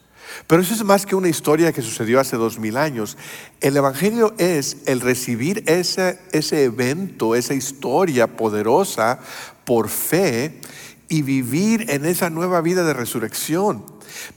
Pero 0.45 0.61
eso 0.61 0.73
es 0.73 0.83
más 0.83 1.05
que 1.05 1.15
una 1.15 1.29
historia 1.29 1.71
que 1.71 1.81
sucedió 1.81 2.19
hace 2.19 2.35
dos 2.35 2.59
mil 2.59 2.75
años. 2.75 3.17
El 3.61 3.77
Evangelio 3.77 4.33
es 4.37 4.79
el 4.87 4.99
recibir 4.99 5.63
ese, 5.67 6.19
ese 6.33 6.65
evento, 6.65 7.33
esa 7.33 7.53
historia 7.53 8.27
poderosa 8.27 9.19
por 9.63 9.87
fe 9.87 10.59
y 11.07 11.21
vivir 11.21 11.89
en 11.89 12.03
esa 12.03 12.29
nueva 12.29 12.59
vida 12.59 12.83
de 12.83 12.93
resurrección. 12.93 13.85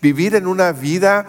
Vivir 0.00 0.36
en 0.36 0.46
una 0.46 0.70
vida 0.70 1.26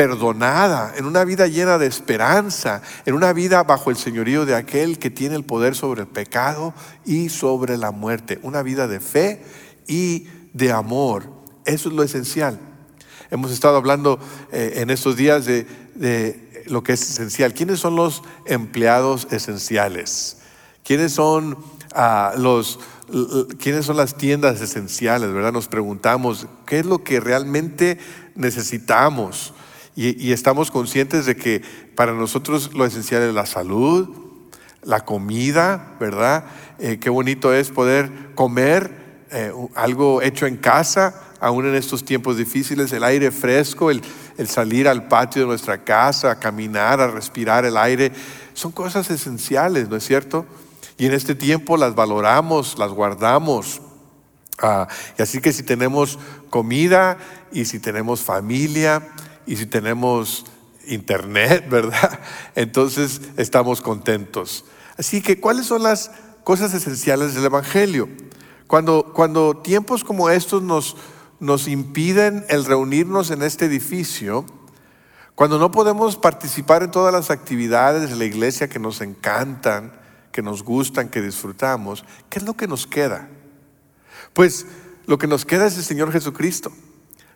perdonada, 0.00 0.94
en 0.96 1.04
una 1.04 1.26
vida 1.26 1.46
llena 1.46 1.76
de 1.76 1.86
esperanza, 1.86 2.80
en 3.04 3.12
una 3.12 3.34
vida 3.34 3.64
bajo 3.64 3.90
el 3.90 3.98
señorío 3.98 4.46
de 4.46 4.54
aquel 4.54 4.98
que 4.98 5.10
tiene 5.10 5.36
el 5.36 5.44
poder 5.44 5.74
sobre 5.74 6.00
el 6.00 6.06
pecado 6.06 6.72
y 7.04 7.28
sobre 7.28 7.76
la 7.76 7.90
muerte. 7.90 8.38
Una 8.42 8.62
vida 8.62 8.88
de 8.88 8.98
fe 8.98 9.42
y 9.86 10.26
de 10.54 10.72
amor. 10.72 11.24
Eso 11.66 11.90
es 11.90 11.94
lo 11.94 12.02
esencial. 12.02 12.58
Hemos 13.30 13.50
estado 13.50 13.76
hablando 13.76 14.18
eh, 14.52 14.72
en 14.76 14.88
estos 14.88 15.16
días 15.16 15.44
de, 15.44 15.66
lo 16.64 16.82
que 16.82 16.94
es 16.94 17.02
esencial. 17.02 17.52
¿Quiénes 17.52 17.78
son 17.78 17.94
los 17.94 18.22
empleados 18.46 19.28
esenciales? 19.30 20.38
¿Quiénes 20.82 21.12
son 21.12 21.58
ah, 21.94 22.32
los 22.38 22.80
quiénes 23.58 23.84
son 23.84 23.98
las 23.98 24.16
tiendas 24.16 24.62
esenciales, 24.62 25.30
verdad? 25.30 25.52
Nos 25.52 25.68
preguntamos 25.68 26.46
qué 26.64 26.78
es 26.78 26.86
lo 26.86 27.04
que 27.04 27.20
realmente 27.20 27.98
necesitamos 28.34 29.52
y, 29.96 30.32
estamos 30.32 30.70
conscientes 30.70 31.26
de 31.26 31.36
que 31.36 31.62
para 31.94 32.12
nosotros 32.12 32.72
lo 32.74 32.84
esencial 32.84 33.22
es 33.22 33.34
la 33.34 33.44
salud, 33.44 34.08
la 34.82 35.04
comida, 35.04 35.96
¿verdad? 36.00 36.44
Eh, 36.78 36.98
qué 37.00 37.10
bonito 37.10 37.52
es 37.52 37.70
poder 37.70 38.10
comer 38.34 39.26
eh, 39.30 39.52
algo 39.74 40.22
hecho 40.22 40.46
en 40.46 40.56
casa, 40.56 41.14
aún 41.40 41.66
en 41.66 41.74
estos 41.74 42.04
tiempos 42.04 42.36
difíciles, 42.36 42.92
el 42.92 43.04
aire 43.04 43.30
fresco, 43.30 43.90
el, 43.90 44.02
salir 44.46 44.88
al 44.88 45.08
patio 45.08 45.42
de 45.42 45.48
nuestra 45.48 45.84
casa, 45.84 46.30
a 46.30 46.38
caminar, 46.38 47.00
a 47.00 47.08
respirar 47.08 47.64
el 47.64 47.76
aire, 47.76 48.12
son 48.54 48.72
cosas 48.72 49.10
esenciales, 49.10 49.88
¿no 49.88 49.96
es 49.96 50.04
cierto? 50.04 50.46
Y 50.96 51.06
en 51.06 51.12
este 51.12 51.34
tiempo 51.34 51.76
las 51.76 51.94
valoramos, 51.94 52.78
las 52.78 52.90
guardamos. 52.90 53.82
Ah, 54.62 54.88
y 55.18 55.22
así 55.22 55.40
que 55.40 55.52
si 55.52 55.62
tenemos 55.62 56.18
comida 56.48 57.18
y 57.52 57.64
si 57.64 57.78
tenemos 57.78 58.22
familia 58.22 59.02
y 59.46 59.56
si 59.56 59.66
tenemos 59.66 60.44
internet, 60.86 61.66
¿verdad? 61.70 62.20
Entonces 62.54 63.20
estamos 63.36 63.80
contentos. 63.80 64.64
Así 64.96 65.22
que, 65.22 65.40
¿cuáles 65.40 65.66
son 65.66 65.82
las 65.82 66.10
cosas 66.44 66.74
esenciales 66.74 67.34
del 67.34 67.44
Evangelio? 67.44 68.08
Cuando, 68.66 69.12
cuando 69.14 69.56
tiempos 69.56 70.04
como 70.04 70.30
estos 70.30 70.62
nos, 70.62 70.96
nos 71.40 71.68
impiden 71.68 72.44
el 72.48 72.64
reunirnos 72.64 73.30
en 73.30 73.42
este 73.42 73.64
edificio, 73.64 74.44
cuando 75.34 75.58
no 75.58 75.70
podemos 75.70 76.16
participar 76.16 76.82
en 76.82 76.90
todas 76.90 77.12
las 77.12 77.30
actividades 77.30 78.10
de 78.10 78.16
la 78.16 78.26
iglesia 78.26 78.68
que 78.68 78.78
nos 78.78 79.00
encantan, 79.00 79.98
que 80.32 80.42
nos 80.42 80.62
gustan, 80.62 81.08
que 81.08 81.22
disfrutamos, 81.22 82.04
¿qué 82.28 82.38
es 82.38 82.44
lo 82.44 82.54
que 82.54 82.68
nos 82.68 82.86
queda? 82.86 83.28
Pues 84.34 84.66
lo 85.06 85.18
que 85.18 85.26
nos 85.26 85.44
queda 85.44 85.66
es 85.66 85.76
el 85.76 85.82
Señor 85.82 86.12
Jesucristo. 86.12 86.70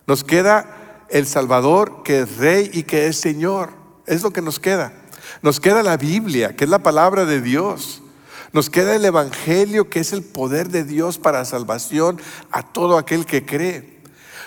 Nos 0.07 0.23
queda 0.23 0.84
el 1.09 1.27
Salvador 1.27 2.03
que 2.03 2.21
es 2.21 2.37
Rey 2.37 2.69
y 2.73 2.83
que 2.83 3.07
es 3.07 3.17
Señor. 3.17 3.69
Es 4.05 4.23
lo 4.23 4.31
que 4.31 4.41
nos 4.41 4.59
queda. 4.59 4.93
Nos 5.41 5.59
queda 5.59 5.83
la 5.83 5.97
Biblia, 5.97 6.55
que 6.55 6.63
es 6.63 6.69
la 6.69 6.83
palabra 6.83 7.25
de 7.25 7.41
Dios. 7.41 8.01
Nos 8.53 8.69
queda 8.69 8.95
el 8.95 9.05
Evangelio, 9.05 9.89
que 9.89 9.99
es 9.99 10.13
el 10.13 10.23
poder 10.23 10.69
de 10.69 10.83
Dios 10.83 11.17
para 11.17 11.45
salvación 11.45 12.19
a 12.51 12.63
todo 12.63 12.97
aquel 12.97 13.25
que 13.25 13.45
cree. 13.45 13.99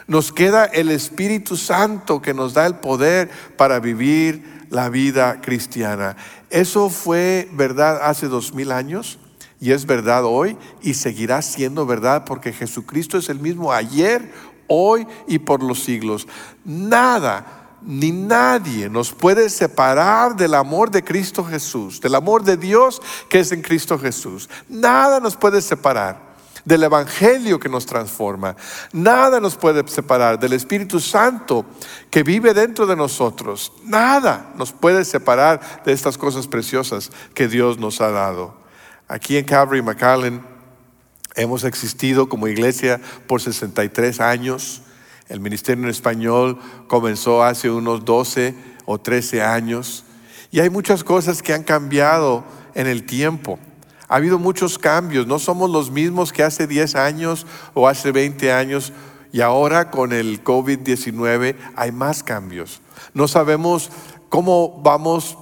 Nos 0.07 0.33
queda 0.33 0.65
el 0.65 0.91
Espíritu 0.91 1.57
Santo 1.57 2.23
que 2.23 2.33
nos 2.33 2.55
da 2.55 2.67
el 2.67 2.77
poder 2.77 3.31
para 3.57 3.81
vivir 3.81 4.67
la 4.71 4.89
vida 4.89 5.41
cristiana. 5.43 6.17
Eso 6.51 6.89
fue 6.89 7.49
verdad 7.53 8.01
hace 8.03 8.29
dos 8.29 8.55
mil 8.55 8.73
años 8.73 9.19
y 9.61 9.73
es 9.73 9.87
verdad 9.87 10.25
hoy 10.25 10.57
y 10.83 10.95
seguirá 10.95 11.43
siendo 11.43 11.85
verdad 11.85 12.25
porque 12.25 12.53
Jesucristo 12.53 13.19
es 13.19 13.29
el 13.29 13.41
mismo 13.41 13.73
ayer, 13.73 14.33
hoy 14.69 15.07
y 15.27 15.41
por 15.41 15.63
los 15.63 15.83
siglos. 15.83 16.29
Nada 16.65 17.59
ni 17.83 18.11
nadie 18.11 18.89
nos 18.89 19.13
puede 19.13 19.49
separar 19.51 20.37
del 20.37 20.55
amor 20.55 20.91
de 20.91 21.05
Cristo 21.05 21.45
Jesús, 21.45 22.01
del 22.01 22.15
amor 22.15 22.43
de 22.43 22.57
Dios 22.57 23.01
que 23.29 23.41
es 23.41 23.53
en 23.53 23.63
Cristo 23.63 23.99
Jesús. 23.99 24.49
Nada 24.69 25.21
nos 25.21 25.37
puede 25.37 25.63
separar 25.63 26.29
del 26.65 26.83
Evangelio 26.83 27.59
que 27.59 27.69
nos 27.69 27.87
transforma. 27.87 28.55
Nada 28.93 29.41
nos 29.41 29.57
puede 29.57 29.87
separar 29.89 30.39
del 30.39 30.53
Espíritu 30.53 31.01
Santo 31.01 31.65
que 32.11 32.23
vive 32.23 32.53
dentro 32.53 32.87
de 32.87 32.95
nosotros. 32.95 33.73
Nada 33.85 34.53
nos 34.57 34.73
puede 34.73 35.05
separar 35.05 35.83
de 35.85 35.93
estas 35.93 36.19
cosas 36.19 36.47
preciosas 36.47 37.11
que 37.33 37.49
Dios 37.49 37.79
nos 37.79 38.01
ha 38.01 38.11
dado. 38.11 38.55
Aquí 39.09 39.39
en 39.39 39.47
Calvary 39.47 39.81
McAllen 39.81 40.58
hemos 41.35 41.65
existido 41.65 42.29
como 42.29 42.49
iglesia 42.49 43.01
por 43.27 43.41
63 43.41 44.21
años. 44.21 44.83
El 45.29 45.41
ministerio 45.41 45.85
en 45.85 45.91
español 45.91 46.59
comenzó 46.87 47.43
hace 47.43 47.71
unos 47.71 48.05
12 48.05 48.55
o 48.87 48.99
13 48.99 49.43
años. 49.43 50.05
Y 50.51 50.61
hay 50.61 50.71
muchas 50.71 51.05
cosas 51.05 51.43
que 51.43 51.53
han 51.53 51.63
cambiado 51.63 52.45
en 52.75 52.87
el 52.87 53.05
tiempo. 53.05 53.59
Ha 54.09 54.17
habido 54.17 54.39
muchos 54.39 54.79
cambios, 54.79 55.27
no 55.27 55.39
somos 55.39 55.71
los 55.71 55.91
mismos 55.91 56.33
que 56.33 56.43
hace 56.43 56.67
10 56.67 56.95
años 56.95 57.47
o 57.75 57.87
hace 57.87 58.11
20 58.11 58.53
años 58.53 58.93
y 59.33 59.43
ahora 59.43 59.91
con 59.91 60.13
el 60.13 60.43
COVID-19 60.43 61.57
hay 61.77 61.93
más 61.93 62.23
cambios. 62.23 62.81
No 63.13 63.29
sabemos 63.29 63.91
cómo 64.31 64.81
vamos 64.83 65.37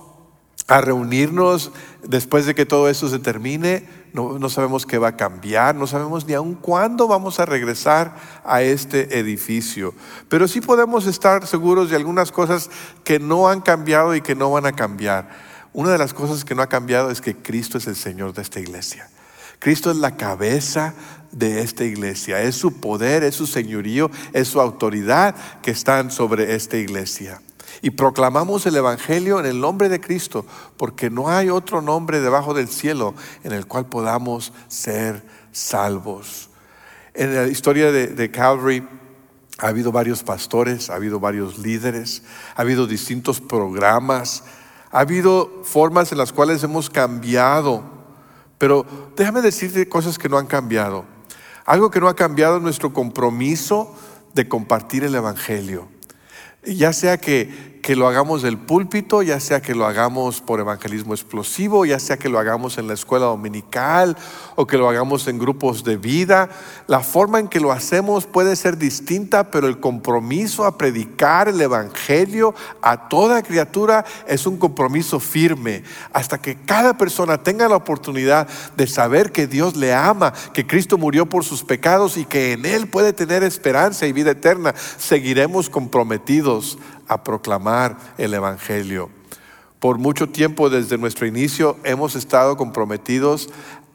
a 0.69 0.81
reunirnos 0.81 1.71
después 2.03 2.47
de 2.47 2.55
que 2.55 2.67
todo 2.67 2.89
eso 2.89 3.09
se 3.09 3.19
termine. 3.19 3.89
No, 4.13 4.39
no, 4.39 4.49
sabemos 4.49 4.87
qué 4.87 4.99
va 4.99 5.09
a 5.09 5.17
cambiar, 5.17 5.75
no 5.75 5.87
sabemos 5.87 6.27
ni 6.27 6.33
aún 6.33 6.55
cuándo 6.55 7.07
vamos 7.07 7.39
a 7.39 7.47
regresar 7.47 8.17
a 8.45 8.63
este 8.63 9.19
edificio. 9.19 9.95
Pero 10.29 10.49
sí 10.49 10.61
podemos 10.61 11.07
estar 11.07 11.47
seguros 11.47 11.91
de 11.91 11.97
algunas 11.97 12.33
cosas 12.33 12.71
que 13.05 13.19
no 13.19 13.49
han 13.49 13.61
cambiado 13.61 14.15
y 14.15 14.23
que 14.23 14.35
no 14.35 14.51
van 14.51 14.67
a 14.67 14.73
cambiar. 14.73 15.29
Una 15.73 15.91
de 15.91 15.99
las 15.99 16.15
cosas 16.15 16.45
que 16.45 16.55
no 16.55 16.63
ha 16.63 16.69
cambiado 16.69 17.11
es 17.11 17.21
que 17.21 17.37
Cristo 17.37 17.79
es 17.79 17.87
el 17.87 17.97
Señor 17.97 18.33
de 18.33 18.43
esta 18.43 18.61
iglesia. 18.61 19.09
Cristo 19.59 19.91
es 19.91 19.99
la 19.99 20.17
cabeza 20.17 20.95
de 21.33 21.61
esta 21.61 21.85
iglesia. 21.85 22.41
Es 22.43 22.57
su 22.57 22.81
poder, 22.81 23.23
es 23.23 23.35
su 23.35 23.47
señorío, 23.47 24.11
es 24.33 24.49
su 24.49 24.61
autoridad 24.61 25.35
que 25.63 25.71
están 25.71 26.11
sobre 26.11 26.55
esta 26.55 26.77
iglesia. 26.79 27.41
Y 27.87 27.93
proclamamos 27.93 28.67
el 28.67 28.75
Evangelio 28.75 29.39
en 29.39 29.47
el 29.47 29.61
nombre 29.61 29.89
de 29.89 30.01
Cristo, 30.01 30.45
porque 30.77 31.09
no 31.09 31.29
hay 31.29 31.51
otro 31.51 31.81
nombre 31.81 32.19
debajo 32.19 32.53
del 32.53 32.67
cielo 32.67 33.15
en 33.45 33.53
el 33.53 33.67
cual 33.67 33.87
podamos 33.87 34.53
ser 34.67 35.23
salvos. 35.53 36.51
En 37.15 37.33
la 37.33 37.47
historia 37.47 37.93
de, 37.93 38.31
Calvary 38.33 38.85
ha 39.59 39.69
habido 39.69 39.93
varios 39.93 40.25
pastores, 40.25 40.91
ha 40.91 40.97
habido 40.97 41.21
varios 41.21 41.59
líderes, 41.59 42.25
ha 42.57 42.63
habido 42.63 42.89
distintos 42.89 43.41
programas, 43.41 44.43
ha 44.91 44.99
habido 44.99 45.63
formas 45.63 46.11
en 46.11 46.19
las 46.19 46.33
cuales 46.33 46.65
hemos 46.65 46.91
cambiado, 46.91 47.85
pero 48.59 48.85
déjame 49.15 49.43
decirte 49.43 49.89
cosas 49.89 50.19
que 50.19 50.29
no 50.29 50.39
han 50.39 50.47
cambiado. 50.49 51.05
Algo 51.65 51.93
que 51.93 52.01
no 52.01 52.09
ha 52.09 52.17
cambiado 52.17 52.57
es 52.57 52.65
nuestro 52.65 52.93
compromiso 52.93 53.95
de 54.35 54.49
compartir 54.49 55.05
el 55.05 55.15
Evangelio. 55.15 55.95
Ya 56.65 56.93
sea 56.93 57.19
que 57.19 57.76
que 57.87 57.95
lo 57.95 58.09
hagamos 58.09 58.43
del 58.43 58.59
púlpito, 58.59 59.23
ya 59.23 59.39
sea 59.39 59.63
que 59.63 59.73
lo 59.73 59.87
hagamos 59.87 60.41
por 60.41 60.59
evangelismo 60.59 61.15
explosivo, 61.15 61.87
ya 61.87 62.01
sea 62.01 62.17
que 62.17 62.29
lo 62.29 62.41
hagamos 62.41 62.79
en 62.79 62.89
la 62.89 62.95
escuela 62.95 63.27
dominical 63.27 64.17
o 64.57 64.67
que 64.67 64.77
lo 64.77 64.89
hagamos 64.89 65.29
en 65.29 65.39
grupos 65.39 65.85
de 65.85 65.97
vida. 65.97 66.49
La 66.89 66.99
forma 66.99 67.39
en 67.39 67.47
que 67.47 67.61
lo 67.61 67.71
hacemos 67.71 68.27
puede 68.27 68.57
ser 68.57 68.77
distinta, 68.77 69.53
pero 69.53 69.69
el 69.69 69.79
compromiso 69.79 70.65
a 70.65 70.77
predicar 70.77 71.47
el 71.47 71.61
Evangelio 71.61 72.57
a 72.83 73.09
toda 73.09 73.45
criatura 73.45 74.05
es 74.27 74.49
un 74.49 74.57
compromiso 74.57 75.21
firme 75.21 75.85
hasta 76.13 76.39
que 76.39 76.57
cada 76.57 76.99
persona 76.99 77.45
tenga 77.45 77.69
la 77.69 77.77
oportunidad 77.77 78.49
de 78.77 78.89
saber 78.89 79.31
que 79.31 79.47
Dios 79.47 79.77
le 79.77 79.95
ama, 79.95 80.33
que 80.53 80.67
Cristo 80.67 80.99
murió 80.99 81.27
por 81.27 81.45
sus 81.45 81.63
pecados 81.63 82.17
y 82.17 82.25
que 82.25 82.55
en 82.55 82.67
Él 82.67 82.89
puede 82.89 83.13
tener 83.13 83.45
esperanza 83.45 84.09
y 84.09 84.13
vida 84.13 84.33
eterna. 84.33 84.75
Seguiremos 84.99 85.71
comprometidos 85.71 86.79
a 87.09 87.23
proclamar 87.23 87.97
el 88.19 88.35
Evangelio. 88.35 89.11
Por 89.81 89.99
mucho 89.99 90.29
tiempo 90.29 90.71
desde 90.71 90.99
nuestro 90.99 91.27
inicio 91.27 91.77
hemos 91.85 92.17
estado 92.17 92.57
comprometidos 92.57 93.51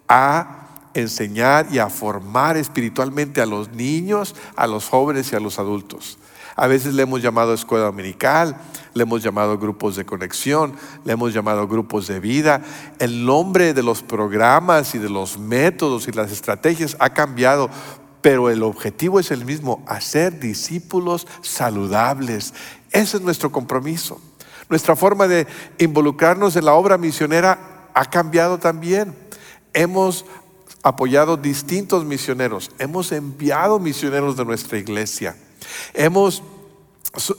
a 0.08 0.68
enseñar 0.94 1.68
y 1.72 1.80
a 1.80 1.90
formar 1.90 2.58
espiritualmente 2.58 3.42
a 3.42 3.46
los 3.46 3.72
niños, 3.72 4.36
a 4.56 4.68
los 4.68 4.88
jóvenes 4.88 5.32
y 5.32 5.36
a 5.36 5.40
los 5.40 5.60
adultos. 5.60 6.18
A 6.56 6.68
veces 6.68 6.94
le 6.94 7.04
hemos 7.04 7.22
llamado 7.22 7.54
escuela 7.54 7.86
dominical, 7.86 8.58
le 8.94 9.04
hemos 9.04 9.24
llamado 9.24 9.58
grupos 9.58 9.96
de 9.96 10.06
conexión, 10.06 10.74
le 11.06 11.14
hemos 11.14 11.34
llamado 11.34 11.68
grupos 11.68 12.08
de 12.08 12.20
vida. 12.20 12.62
El 13.00 13.26
nombre 13.26 13.74
de 13.74 13.84
los 13.84 14.04
programas 14.04 14.94
y 14.94 15.00
de 15.00 15.10
los 15.10 15.40
métodos 15.40 16.08
y 16.08 16.12
las 16.12 16.32
estrategias 16.32 16.98
ha 17.00 17.12
cambiado, 17.12 17.70
pero 18.22 18.50
el 18.50 18.64
objetivo 18.64 19.20
es 19.20 19.32
el 19.32 19.46
mismo, 19.46 19.84
hacer 19.88 20.40
discípulos 20.40 21.28
saludables 21.42 22.54
ese 22.92 23.18
es 23.18 23.24
nuestro 23.24 23.52
compromiso. 23.52 24.20
Nuestra 24.70 24.96
forma 24.96 25.28
de 25.28 25.48
involucrarnos 25.80 26.56
en 26.56 26.66
la 26.66 26.74
obra 26.74 26.98
misionera 26.98 27.90
ha 27.94 28.06
cambiado 28.06 28.58
también. 28.58 29.16
Hemos 29.74 30.26
apoyado 30.84 31.38
distintos 31.38 32.06
misioneros, 32.06 32.72
hemos 32.80 33.12
enviado 33.12 33.80
misioneros 33.80 34.36
de 34.36 34.46
nuestra 34.46 34.80
iglesia, 34.80 35.36
hemos 35.94 36.42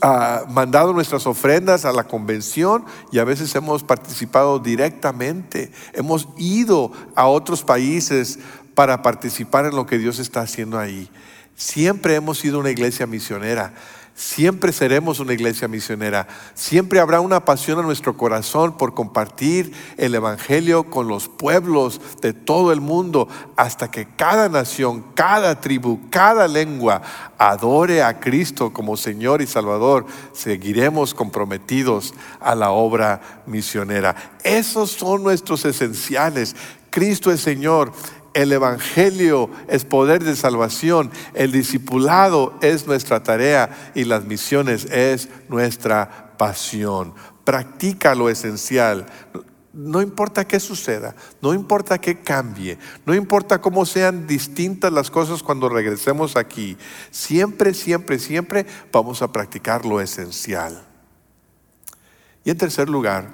ah, 0.01 0.45
mandado 0.49 0.93
nuestras 0.93 1.27
ofrendas 1.27 1.83
a 1.83 1.91
la 1.91 2.05
convención 2.05 2.85
y 3.11 3.19
a 3.19 3.25
veces 3.25 3.53
hemos 3.53 3.83
participado 3.83 4.59
directamente, 4.59 5.73
hemos 5.91 6.29
ido 6.37 6.93
a 7.15 7.27
otros 7.27 7.63
países 7.63 8.39
para 8.75 9.01
participar 9.01 9.65
en 9.65 9.75
lo 9.75 9.85
que 9.85 9.97
Dios 9.97 10.19
está 10.19 10.41
haciendo 10.41 10.79
ahí. 10.79 11.09
Siempre 11.55 12.15
hemos 12.15 12.39
sido 12.39 12.59
una 12.59 12.71
iglesia 12.71 13.05
misionera. 13.05 13.73
Siempre 14.15 14.71
seremos 14.71 15.19
una 15.19 15.33
iglesia 15.33 15.67
misionera. 15.67 16.27
Siempre 16.53 16.99
habrá 16.99 17.19
una 17.19 17.45
pasión 17.45 17.79
en 17.79 17.85
nuestro 17.85 18.15
corazón 18.15 18.77
por 18.77 18.93
compartir 18.93 19.73
el 19.97 20.13
Evangelio 20.13 20.83
con 20.83 21.07
los 21.07 21.29
pueblos 21.29 21.99
de 22.21 22.31
todo 22.31 22.71
el 22.71 22.79
mundo 22.79 23.27
hasta 23.55 23.89
que 23.89 24.07
cada 24.15 24.49
nación, 24.49 25.03
cada 25.15 25.59
tribu, 25.59 25.99
cada 26.11 26.47
lengua 26.47 27.01
adore 27.39 28.03
a 28.03 28.19
Cristo 28.19 28.71
como 28.71 28.97
Señor 28.97 29.41
y 29.41 29.47
Salvador. 29.47 30.05
Seguiremos 30.31 31.15
comprometidos 31.15 32.13
a 32.39 32.53
la 32.53 32.69
obra 32.69 33.41
misionera. 33.47 34.15
Esos 34.43 34.91
son 34.91 35.23
nuestros 35.23 35.65
esenciales. 35.65 36.55
Cristo 36.91 37.31
es 37.31 37.41
Señor. 37.41 37.91
El 38.33 38.51
Evangelio 38.51 39.49
es 39.67 39.85
poder 39.85 40.23
de 40.23 40.35
salvación, 40.35 41.11
el 41.35 41.51
discipulado 41.51 42.57
es 42.61 42.87
nuestra 42.87 43.21
tarea 43.21 43.91
y 43.93 44.05
las 44.05 44.25
misiones 44.25 44.85
es 44.85 45.29
nuestra 45.49 46.33
pasión. 46.37 47.13
Practica 47.43 48.15
lo 48.15 48.29
esencial. 48.29 49.05
No 49.71 50.01
importa 50.01 50.47
qué 50.47 50.59
suceda, 50.59 51.15
no 51.41 51.51
importa 51.53 51.99
qué 51.99 52.19
cambie, 52.19 52.77
no 53.07 53.15
importa 53.15 53.59
cómo 53.59 53.87
sean 53.87 54.27
distintas 54.27 54.93
las 54.93 55.09
cosas 55.09 55.41
cuando 55.41 55.67
regresemos 55.67 56.35
aquí, 56.35 56.77
siempre, 57.09 57.73
siempre, 57.73 58.19
siempre 58.19 58.67
vamos 58.91 59.23
a 59.23 59.31
practicar 59.31 59.83
lo 59.83 59.99
esencial. 59.99 60.83
Y 62.43 62.51
en 62.51 62.57
tercer 62.57 62.87
lugar, 62.87 63.33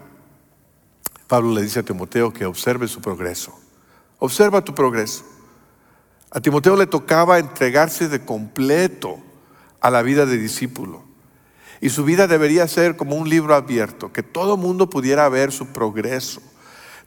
Pablo 1.27 1.53
le 1.53 1.61
dice 1.61 1.81
a 1.81 1.83
Timoteo 1.83 2.31
que 2.31 2.45
observe 2.45 2.87
su 2.87 3.01
progreso. 3.01 3.58
Observa 4.19 4.63
tu 4.63 4.75
progreso. 4.75 5.23
A 6.31 6.39
Timoteo 6.39 6.75
le 6.75 6.85
tocaba 6.85 7.39
entregarse 7.39 8.07
de 8.07 8.23
completo 8.23 9.17
a 9.81 9.89
la 9.89 10.01
vida 10.01 10.25
de 10.25 10.37
discípulo. 10.37 11.03
Y 11.81 11.89
su 11.89 12.03
vida 12.03 12.27
debería 12.27 12.67
ser 12.67 12.97
como 12.97 13.15
un 13.15 13.29
libro 13.29 13.55
abierto, 13.55 14.11
que 14.11 14.21
todo 14.21 14.57
mundo 14.57 14.89
pudiera 14.89 15.27
ver 15.29 15.51
su 15.51 15.67
progreso. 15.67 16.41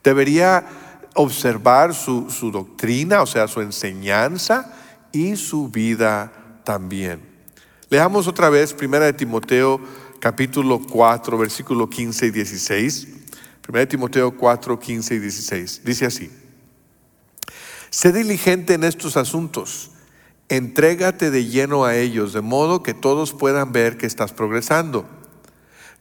Debería 0.02 0.66
observar 1.14 1.94
su, 1.94 2.30
su 2.30 2.50
doctrina, 2.50 3.20
o 3.20 3.26
sea, 3.26 3.46
su 3.46 3.60
enseñanza 3.60 4.74
y 5.12 5.36
su 5.36 5.68
vida 5.68 6.32
también. 6.64 7.20
Leamos 7.90 8.26
otra 8.26 8.48
vez 8.48 8.74
1 8.80 9.00
de 9.00 9.12
Timoteo 9.12 9.78
capítulo 10.18 10.80
4, 10.80 11.36
versículo 11.36 11.90
15 11.90 12.26
y 12.26 12.30
16. 12.30 13.08
1 13.68 13.78
de 13.78 13.86
Timoteo 13.86 14.34
4, 14.34 14.80
15 14.80 15.14
y 15.14 15.18
16. 15.18 15.82
Dice 15.84 16.06
así. 16.06 16.41
Sé 17.92 18.10
diligente 18.10 18.72
en 18.72 18.84
estos 18.84 19.18
asuntos. 19.18 19.90
Entrégate 20.48 21.30
de 21.30 21.44
lleno 21.44 21.84
a 21.84 21.94
ellos, 21.94 22.32
de 22.32 22.40
modo 22.40 22.82
que 22.82 22.94
todos 22.94 23.34
puedan 23.34 23.70
ver 23.70 23.98
que 23.98 24.06
estás 24.06 24.32
progresando. 24.32 25.04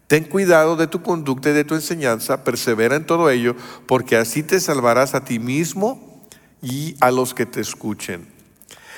Ten 0.07 0.23
cuidado 0.23 0.77
de 0.77 0.87
tu 0.87 1.01
conducta 1.01 1.49
y 1.49 1.53
de 1.53 1.65
tu 1.65 1.75
enseñanza, 1.75 2.45
persevera 2.45 2.95
en 2.95 3.05
todo 3.05 3.29
ello, 3.29 3.57
porque 3.87 4.15
así 4.15 4.41
te 4.41 4.61
salvarás 4.61 5.15
a 5.15 5.25
ti 5.25 5.37
mismo 5.37 6.25
y 6.61 6.95
a 7.01 7.11
los 7.11 7.33
que 7.33 7.45
te 7.45 7.59
escuchen. 7.59 8.25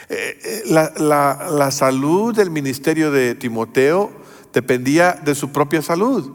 Eh, 0.10 0.40
eh, 0.44 0.64
la, 0.68 0.94
la 1.50 1.72
salud 1.72 2.36
del 2.36 2.52
ministerio 2.52 3.10
de 3.10 3.34
Timoteo 3.34 4.12
dependía 4.54 5.14
de 5.14 5.34
su 5.34 5.52
propia 5.52 5.82
salud. 5.82 6.32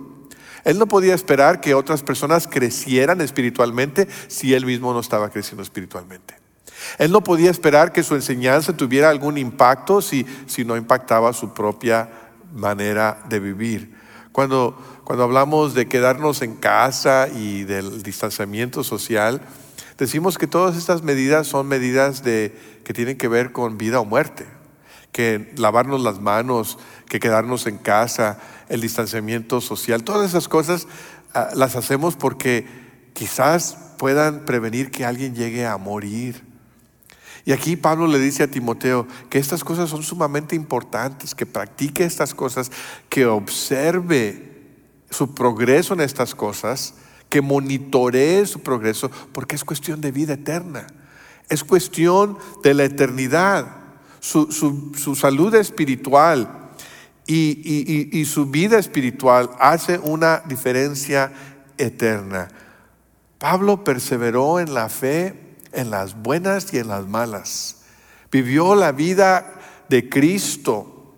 Él 0.65 0.77
no 0.77 0.89
podía 0.89 1.15
esperar 1.15 1.61
que 1.61 1.75
otras 1.75 2.03
personas 2.03 2.49
crecieran 2.49 3.21
espiritualmente 3.21 4.09
si 4.27 4.55
él 4.55 4.67
mismo 4.67 4.93
no 4.93 4.99
estaba 4.99 5.31
creciendo 5.31 5.63
espiritualmente. 5.63 6.48
Él 6.99 7.11
no 7.11 7.23
podía 7.23 7.51
esperar 7.51 7.93
que 7.93 8.03
su 8.03 8.15
enseñanza 8.15 8.77
tuviera 8.77 9.11
algún 9.11 9.39
impacto 9.39 10.01
si, 10.01 10.27
si 10.47 10.65
no 10.65 10.77
impactaba 10.77 11.33
su 11.33 11.53
propia 11.53 12.09
manera 12.55 13.23
de 13.29 13.41
vivir. 13.41 13.95
Cuando, 14.33 14.79
cuando 15.05 15.25
hablamos 15.25 15.75
de 15.75 15.89
quedarnos 15.89 16.43
en 16.43 16.55
casa 16.57 17.29
y 17.29 17.65
del 17.65 18.03
distanciamiento 18.03 18.85
social, 18.85 19.41
decimos 19.99 20.39
que 20.39 20.47
todas 20.47 20.77
estas 20.77 21.03
medidas 21.03 21.47
son 21.47 21.67
medidas 21.67 22.23
de, 22.23 22.57
que 22.85 22.93
tienen 22.93 23.19
que 23.19 23.29
ver 23.29 23.53
con 23.53 23.79
vida 23.79 24.01
o 24.01 24.05
muerte, 24.05 24.47
que 25.13 25.53
lavarnos 25.57 26.03
las 26.03 26.21
manos, 26.21 26.79
que 27.09 27.21
quedarnos 27.21 27.67
en 27.67 27.79
casa, 27.79 28.39
el 28.69 28.81
distanciamiento 28.81 29.61
social, 29.61 30.05
todas 30.05 30.29
esas 30.29 30.47
cosas 30.47 30.87
ah, 31.35 31.49
las 31.55 31.75
hacemos 31.75 32.15
porque 32.15 32.67
quizás 33.15 33.77
puedan 33.99 34.45
prevenir 34.45 34.91
que 34.91 35.05
alguien 35.05 35.35
llegue 35.35 35.67
a 35.67 35.77
morir 35.79 36.48
y 37.49 37.53
aquí 37.53 37.77
Pablo 37.77 38.07
le 38.07 38.19
dice 38.19 38.43
a 38.43 38.51
Timoteo 38.51 39.07
que 39.31 39.39
estas 39.39 39.65
cosas 39.65 39.89
son 39.89 40.03
sumamente 40.03 40.55
importantes, 40.55 41.35
que 41.35 41.47
practique 41.47 42.05
estas 42.05 42.35
cosas, 42.35 42.71
que 43.09 43.25
observe 43.25 44.53
su 45.09 45.33
progreso 45.35 45.95
en 45.95 46.03
estas 46.03 46.35
cosas, 46.35 46.93
que 47.31 47.41
monitoree 47.41 48.45
su 48.45 48.61
progreso, 48.61 49.11
porque 49.33 49.57
es 49.57 49.65
cuestión 49.65 50.03
de 50.03 50.13
vida 50.13 50.35
eterna, 50.35 50.89
es 51.49 51.65
cuestión 51.65 52.37
de 52.63 52.75
la 52.75 52.85
eternidad, 52.85 53.77
su, 54.21 55.17
salud 55.19 55.55
espiritual 55.55 56.69
y, 57.27 58.11
y 58.13 58.25
su 58.27 58.45
vida 58.45 58.79
espiritual 58.79 59.49
hace 59.59 59.99
una 59.99 60.43
diferencia 60.47 61.33
eterna. 61.79 62.49
Pablo 63.39 63.85
perseveró 63.85 64.61
en 64.61 64.75
la 64.75 64.91
fe, 64.91 65.48
en 65.79 65.91
las 65.91 66.21
buenas 66.21 66.73
y 66.75 66.79
en 66.79 66.89
las 66.89 67.07
malas. 67.07 67.77
Vivió 68.31 68.75
la 68.75 68.93
vida 68.93 69.55
de 69.89 70.09
Cristo 70.09 71.15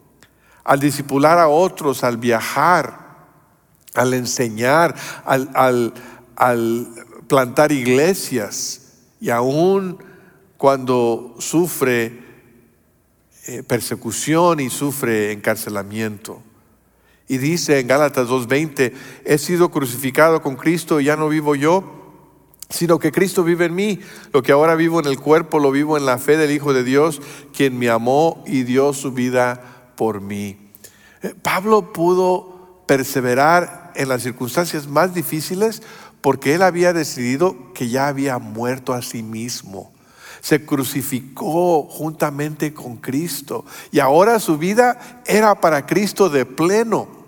al 0.64 0.78
discipular 0.78 1.38
a 1.38 1.48
otros, 1.48 2.04
al 2.04 2.18
viajar, 2.18 3.16
al 3.94 4.14
enseñar, 4.14 4.94
al, 5.24 5.94
plantar 7.26 7.72
iglesias 7.72 8.92
y 9.20 9.30
aún 9.30 9.98
cuando 10.56 11.36
sufre 11.38 12.20
eh, 13.46 13.62
persecución 13.62 14.60
y 14.60 14.68
sufre 14.68 15.32
encarcelamiento. 15.32 16.42
Y 17.28 17.38
dice 17.38 17.78
en 17.78 17.86
Gálatas 17.86 18.28
2.20, 18.28 18.92
he 19.24 19.38
sido 19.38 19.70
crucificado 19.70 20.42
con 20.42 20.56
Cristo 20.56 21.00
y 21.00 21.04
ya 21.04 21.16
no 21.16 21.28
vivo 21.28 21.54
yo 21.54 21.99
sino 22.70 22.98
que 22.98 23.12
Cristo 23.12 23.44
vive 23.44 23.66
en 23.66 23.74
mí. 23.74 24.00
Lo 24.32 24.42
que 24.42 24.52
ahora 24.52 24.76
vivo 24.76 25.00
en 25.00 25.06
el 25.06 25.18
cuerpo 25.18 25.58
lo 25.58 25.70
vivo 25.70 25.96
en 25.96 26.06
la 26.06 26.18
fe 26.18 26.36
del 26.36 26.52
Hijo 26.52 26.72
de 26.72 26.84
Dios, 26.84 27.20
quien 27.54 27.78
me 27.78 27.90
amó 27.90 28.42
y 28.46 28.62
dio 28.62 28.92
su 28.92 29.12
vida 29.12 29.92
por 29.96 30.20
mí. 30.20 30.56
Eh, 31.22 31.34
Pablo 31.42 31.92
pudo 31.92 32.82
perseverar 32.86 33.92
en 33.94 34.08
las 34.08 34.22
circunstancias 34.22 34.86
más 34.86 35.12
difíciles 35.14 35.82
porque 36.20 36.54
él 36.54 36.62
había 36.62 36.92
decidido 36.92 37.72
que 37.72 37.88
ya 37.88 38.08
había 38.08 38.38
muerto 38.38 38.92
a 38.92 39.02
sí 39.02 39.22
mismo. 39.22 39.92
Se 40.40 40.64
crucificó 40.64 41.82
juntamente 41.82 42.72
con 42.72 42.96
Cristo 42.96 43.64
y 43.90 43.98
ahora 43.98 44.38
su 44.38 44.58
vida 44.58 45.22
era 45.26 45.60
para 45.60 45.86
Cristo 45.86 46.30
de 46.30 46.46
pleno. 46.46 47.20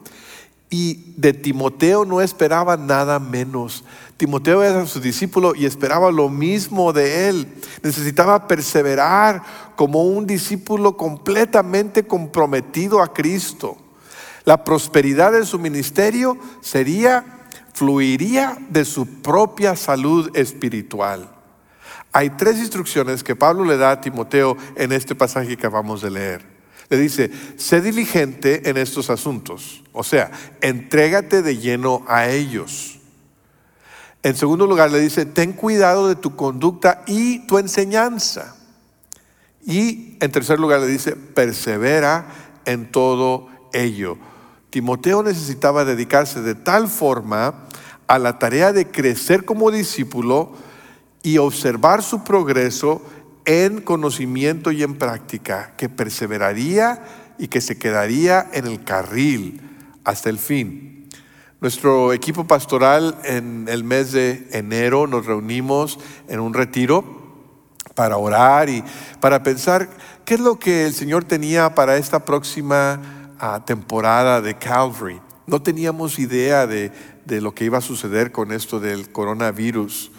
Y 0.71 1.13
de 1.19 1.35
Timoteo 1.35 2.07
no 2.07 2.23
esperaba 2.23 2.79
nada 2.79 3.19
menos. 3.19 3.85
Timoteo 4.23 4.63
era 4.63 4.87
su 4.87 5.01
discípulo 5.01 5.53
y 5.53 5.67
esperaba 5.67 6.13
lo 6.13 6.29
mismo 6.29 6.93
de 6.93 7.29
él. 7.29 7.49
Necesitaba 7.83 8.47
perseverar 8.47 9.43
como 9.75 10.05
un 10.05 10.29
discípulo 10.29 10.97
completamente 10.97 12.05
comprometido 12.05 13.03
a 13.03 13.13
Cristo. 13.13 13.77
La 14.45 14.63
prosperidad 14.63 15.33
de 15.33 15.45
su 15.45 15.59
ministerio 15.59 16.39
sería, 16.61 17.25
fluiría 17.75 18.57
de 18.71 18.85
su 18.85 19.07
propia 19.23 19.75
salud 19.75 20.31
espiritual. 20.37 21.29
Hay 22.13 22.31
tres 22.31 22.59
instrucciones 22.59 23.25
que 23.25 23.35
Pablo 23.35 23.65
le 23.65 23.77
da 23.77 23.91
a 23.91 24.01
Timoteo 24.01 24.57
en 24.77 24.93
este 24.93 25.17
pasaje 25.17 25.49
que 25.49 25.55
acabamos 25.55 26.01
de 26.01 26.13
leer. 26.13 26.47
Le 26.91 26.97
dice, 26.97 27.33
sé 27.57 27.81
diligente 27.81 28.71
en 28.71 28.77
estos 28.77 29.11
asuntos, 29.11 29.83
o 29.91 30.05
sea, 30.05 30.31
entrégate 30.61 31.43
de 31.43 31.57
lleno 31.59 32.05
a 32.07 32.29
ellos. 32.29 33.01
En 34.23 34.37
segundo 34.37 34.67
lugar, 34.67 34.91
le 34.91 35.01
dice, 35.01 35.27
ten 35.27 35.53
cuidado 35.53 36.09
de 36.09 36.15
tu 36.15 36.37
conducta 36.37 37.03
y 37.07 37.41
tu 37.47 37.59
enseñanza. 37.59 38.55
Y 39.67 40.17
en 40.21 40.31
tercer 40.31 40.61
lugar, 40.61 40.81
le 40.81 40.87
dice, 40.87 41.17
persevera 41.17 42.27
en 42.65 42.91
todo 42.91 43.49
ello. 43.73 44.17
Timoteo 44.71 45.23
necesitaba 45.23 45.85
dedicarse 45.85 46.41
de 46.41 46.55
tal 46.55 46.89
forma 46.89 47.67
a 48.07 48.19
la 48.19 48.39
tarea 48.39 48.73
de 48.73 48.89
crecer 48.89 49.45
como 49.45 49.71
discípulo 49.71 50.53
y 51.23 51.39
observar 51.39 52.03
su 52.03 52.25
progreso 52.25 53.03
en 53.45 53.81
conocimiento 53.81 54.71
y 54.71 54.83
en 54.83 54.97
práctica, 54.97 55.75
que 55.77 55.89
perseveraría 55.89 57.03
y 57.39 57.49
que 57.49 57.61
se 57.61 57.77
quedaría 57.77 58.49
en 58.53 58.67
el 58.67 58.85
carril 58.85 59.61
hasta 60.05 60.31
el 60.31 60.39
fin. 60.39 61.02
Nuestro 61.63 62.13
equipo 62.13 62.45
pastoral 62.45 63.17
en 63.23 63.67
el 63.69 63.85
mes 63.85 64.11
de 64.11 64.49
enero 64.51 65.07
nos 65.07 65.27
reunimos 65.27 65.97
en 66.27 66.41
un 66.41 66.55
retiro 66.55 67.05
para 67.95 68.17
orar 68.17 68.69
y 68.69 68.83
para 69.21 69.45
pensar 69.45 69.89
qué 70.25 70.35
es 70.35 70.41
lo 70.41 70.59
que 70.59 70.87
el 70.87 70.93
Señor 70.93 71.23
tenía 71.23 71.73
para 71.77 71.99
esta 71.99 72.25
próxima 72.25 73.01
ah, 73.39 73.63
temporada 73.65 74.41
de 74.41 74.59
Calvary. 74.59 75.21
No 75.47 75.63
teníamos 75.63 76.19
idea 76.19 76.67
de, 76.67 76.91
lo 77.29 77.55
que 77.55 77.65
iba 77.65 77.79
a 77.79 77.81
suceder 77.81 78.33
con 78.33 78.51
esto 78.51 78.81
del 78.81 79.13
coronavirus. 79.13 80.11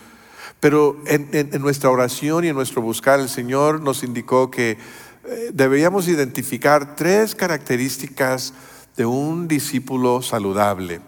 Pero 0.62 0.96
en, 1.08 1.50
nuestra 1.62 1.90
oración 1.90 2.46
y 2.46 2.48
en 2.48 2.56
nuestro 2.56 2.82
buscar, 2.82 3.20
el 3.20 3.28
Señor 3.28 3.82
nos 3.82 4.04
indicó 4.04 4.50
que 4.50 4.78
eh, 5.26 5.50
deberíamos 5.54 6.08
identificar 6.08 6.96
tres 6.96 7.36
características 7.36 8.54
de 8.96 9.06
un 9.06 9.50
discípulo 9.50 10.22
saludable 10.22 11.02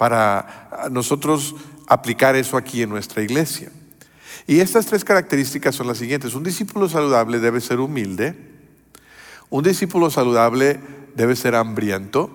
para 0.00 0.88
nosotros 0.90 1.54
aplicar 1.86 2.34
eso 2.34 2.56
aquí 2.56 2.80
en 2.80 2.88
nuestra 2.88 3.22
iglesia. 3.22 3.70
Y 4.46 4.60
estas 4.60 4.86
tres 4.86 5.04
características 5.04 5.74
son 5.74 5.88
las 5.88 5.98
siguientes. 5.98 6.32
Un 6.32 6.42
discípulo 6.42 6.88
saludable 6.88 7.38
debe 7.38 7.60
ser 7.60 7.80
humilde, 7.80 8.34
un 9.50 9.62
discípulo 9.62 10.08
saludable 10.08 10.80
debe 11.14 11.36
ser 11.36 11.54
hambriento 11.54 12.30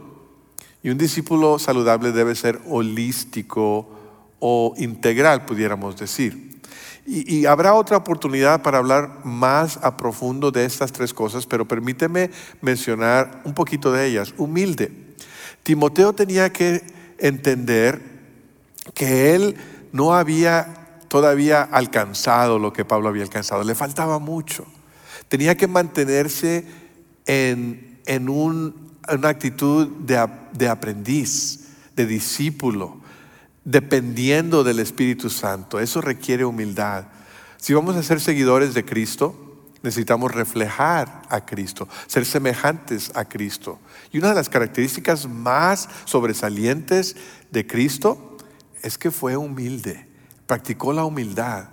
y 0.84 0.92
un 0.92 1.00
discípulo 1.00 1.58
saludable 1.58 2.12
debe 2.12 2.36
ser 2.36 2.62
holístico 2.70 3.90
o 4.38 4.76
integral, 4.78 5.46
pudiéramos 5.46 5.98
decir. 5.98 6.62
Y, 7.08 7.48
habrá 7.48 7.74
otra 7.74 7.98
oportunidad 7.98 8.62
para 8.62 8.78
hablar 8.78 9.22
más 9.24 9.80
a 9.82 9.98
profundo 9.98 10.52
de 10.52 10.66
estas 10.66 10.92
tres 10.92 11.16
cosas, 11.16 11.48
pero 11.48 11.68
permíteme 11.68 12.30
mencionar 12.62 13.42
un 13.44 13.56
poquito 13.56 13.92
de 13.92 14.06
ellas. 14.06 14.36
Humilde. 14.38 14.92
Timoteo 15.64 16.14
tenía 16.14 16.54
que 16.54 16.95
entender 17.18 18.02
que 18.94 19.36
él 19.36 19.56
no 19.92 20.14
había 20.14 20.86
todavía 21.08 21.62
alcanzado 21.62 22.60
lo 22.60 22.74
que 22.74 22.86
Pablo 22.86 23.10
había 23.10 23.24
alcanzado, 23.24 23.64
le 23.64 23.76
faltaba 23.76 24.20
mucho. 24.20 24.66
Tenía 25.28 25.56
que 25.56 25.68
mantenerse 25.68 26.66
en, 27.26 28.00
en 28.06 28.30
una 28.30 29.30
actitud 29.30 29.88
de, 29.88 30.28
de 30.54 30.68
aprendiz, 30.68 31.68
de 31.96 32.06
discípulo, 32.06 33.00
dependiendo 33.64 34.64
del 34.64 34.80
Espíritu 34.80 35.30
Santo. 35.30 35.80
Eso 35.80 36.02
requiere 36.02 36.46
humildad. 36.46 37.06
Si 37.58 37.74
vamos 37.74 37.96
a 37.96 38.04
ser 38.04 38.20
seguidores 38.20 38.74
de 38.74 38.86
Cristo, 38.86 39.45
necesitamos 39.86 40.34
reflejar 40.34 41.22
a 41.30 41.46
Cristo, 41.46 41.88
ser 42.08 42.26
semejantes 42.26 43.12
a 43.16 43.24
Cristo. 43.24 43.80
Y 44.12 44.18
una 44.18 44.30
de 44.30 44.36
las 44.36 44.50
características 44.50 45.30
más 45.30 45.88
sobresalientes 46.04 47.16
de 47.52 47.66
Cristo 47.66 48.38
es 48.82 48.98
que 48.98 49.12
fue 49.12 49.38
humilde, 49.38 50.08
practicó 50.48 50.92
la 50.92 51.06
humildad. 51.06 51.70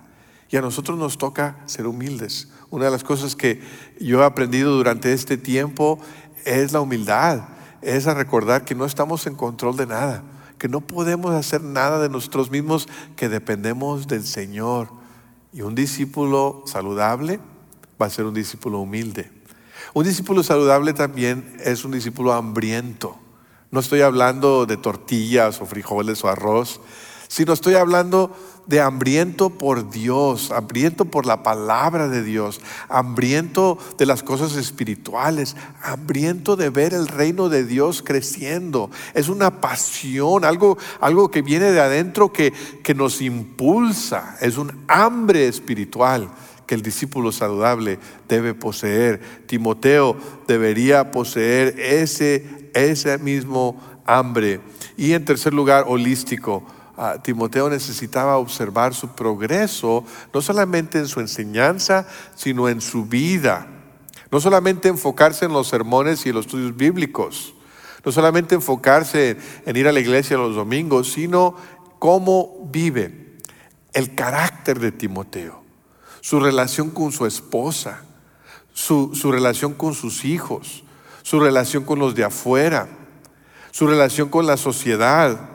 Y 0.49 0.57
a 0.57 0.61
nosotros 0.61 0.99
nos 0.99 1.17
toca 1.17 1.57
ser 1.65 1.87
humildes. 1.87 2.49
Una 2.71 2.85
de 2.85 2.91
las 2.91 3.03
cosas 3.03 3.35
que 3.35 3.63
yo 3.99 4.21
he 4.21 4.25
aprendido 4.25 4.77
durante 4.77 5.13
este 5.13 5.39
tiempo 5.39 5.99
es 6.45 6.73
la 6.73 6.81
humildad, 6.81 7.49
es 7.81 8.07
a 8.07 8.15
recordar 8.15 8.65
que 8.65 8.75
no 8.75 8.85
estamos 8.85 9.27
en 9.27 9.35
control 9.35 9.77
de 9.77 9.87
nada, 9.87 10.23
que 10.59 10.69
no 10.69 10.83
podemos 10.83 11.35
hacer 11.35 11.63
nada 11.63 11.99
de 11.99 12.11
nosotros 12.11 12.51
mismos, 12.51 12.87
que 13.17 13.31
dependemos 13.31 14.07
del 14.07 14.27
Señor. 14.27 14.89
Y 15.55 15.63
un 15.63 15.75
discípulo 15.75 16.63
saludable 16.67 17.41
va 18.03 18.07
a 18.07 18.11
ser 18.11 18.25
un 18.25 18.35
discípulo 18.35 18.81
humilde. 18.81 19.31
Un 19.95 20.05
discípulo 20.05 20.43
saludable 20.43 20.93
también 20.93 21.57
es 21.65 21.85
un 21.85 21.93
discípulo 21.93 22.33
hambriento. 22.33 23.17
No 23.71 23.81
estoy 23.81 24.03
hablando 24.03 24.67
de 24.67 24.77
tortillas 24.77 25.61
o 25.61 25.67
frijoles 25.67 26.23
o 26.25 26.29
arroz, 26.29 26.81
sino 27.29 27.53
estoy 27.53 27.75
hablando 27.75 28.37
de 28.67 28.81
hambriento 28.81 29.51
por 29.51 29.91
Dios, 29.91 30.51
hambriento 30.51 31.05
por 31.05 31.27
la 31.27 31.43
palabra 31.43 32.09
de 32.09 32.23
Dios, 32.23 32.61
hambriento 32.89 33.79
de 33.99 34.07
las 34.07 34.23
cosas 34.23 34.57
espirituales, 34.57 35.57
hambriento 35.83 36.57
de 36.57 36.71
ver 36.71 36.93
el 36.93 37.09
reino 37.09 37.49
de 37.49 37.65
Dios 37.65 38.03
creciendo. 38.03 38.91
Es 39.15 39.29
una 39.29 39.61
pasión, 39.61 40.45
algo, 40.45 40.77
algo 41.01 41.31
que 41.31 41.43
viene 41.43 41.71
de 41.71 41.81
adentro 41.81 42.33
que, 42.33 42.53
que 42.83 42.95
nos 42.95 43.23
impulsa, 43.23 44.37
es 44.41 44.59
un 44.59 44.85
hambre 44.89 45.49
espiritual 45.49 46.29
que 46.73 46.77
el 46.77 46.81
discípulo 46.81 47.33
saludable 47.33 47.99
debe 48.31 48.55
poseer. 48.55 49.21
Timoteo 49.47 50.17
debería 50.49 51.11
poseer 51.11 51.79
ese, 51.79 52.71
ese 52.73 53.19
mismo 53.19 53.79
hambre. 54.07 54.63
Y 54.97 55.13
en 55.13 55.23
tercer 55.27 55.53
lugar, 55.53 55.85
holístico. 55.87 56.65
Ah, 56.97 57.19
Timoteo 57.23 57.69
necesitaba 57.69 58.39
observar 58.39 58.95
su 58.95 59.09
progreso, 59.09 60.03
no 60.33 60.41
solamente 60.41 60.97
en 60.97 61.09
su 61.09 61.21
enseñanza, 61.21 62.09
sino 62.37 62.71
en 62.71 62.81
su 62.81 63.05
vida. 63.05 63.67
No 64.31 64.41
solamente 64.41 64.89
enfocarse 64.89 65.45
en 65.45 65.53
los 65.53 65.69
sermones 65.69 66.25
y 66.25 66.33
los 66.33 66.47
estudios 66.47 66.75
bíblicos. 66.75 67.53
No 68.03 68.13
solamente 68.13 68.55
enfocarse 68.55 69.37
en 69.67 69.77
ir 69.77 69.87
a 69.87 69.93
la 69.93 70.01
iglesia 70.01 70.39
los 70.39 70.57
domingos, 70.57 71.13
sino 71.13 71.55
cómo 71.99 72.67
vive, 72.73 73.37
el 73.93 74.15
carácter 74.15 74.81
de 74.81 74.91
Timoteo, 74.91 75.62
su 76.23 76.39
relación 76.39 76.91
con 76.91 77.11
su 77.11 77.27
esposa, 77.27 78.05
su, 78.73 79.13
su 79.13 79.33
relación 79.33 79.75
con 79.75 79.93
sus 79.93 80.25
hijos, 80.25 80.85
su 81.23 81.41
relación 81.41 81.83
con 81.83 81.99
los 81.99 82.15
de 82.15 82.23
afuera, 82.23 82.89
su 83.73 83.89
relación 83.89 84.29
con 84.29 84.47
la 84.47 84.57
sociedad, 84.57 85.51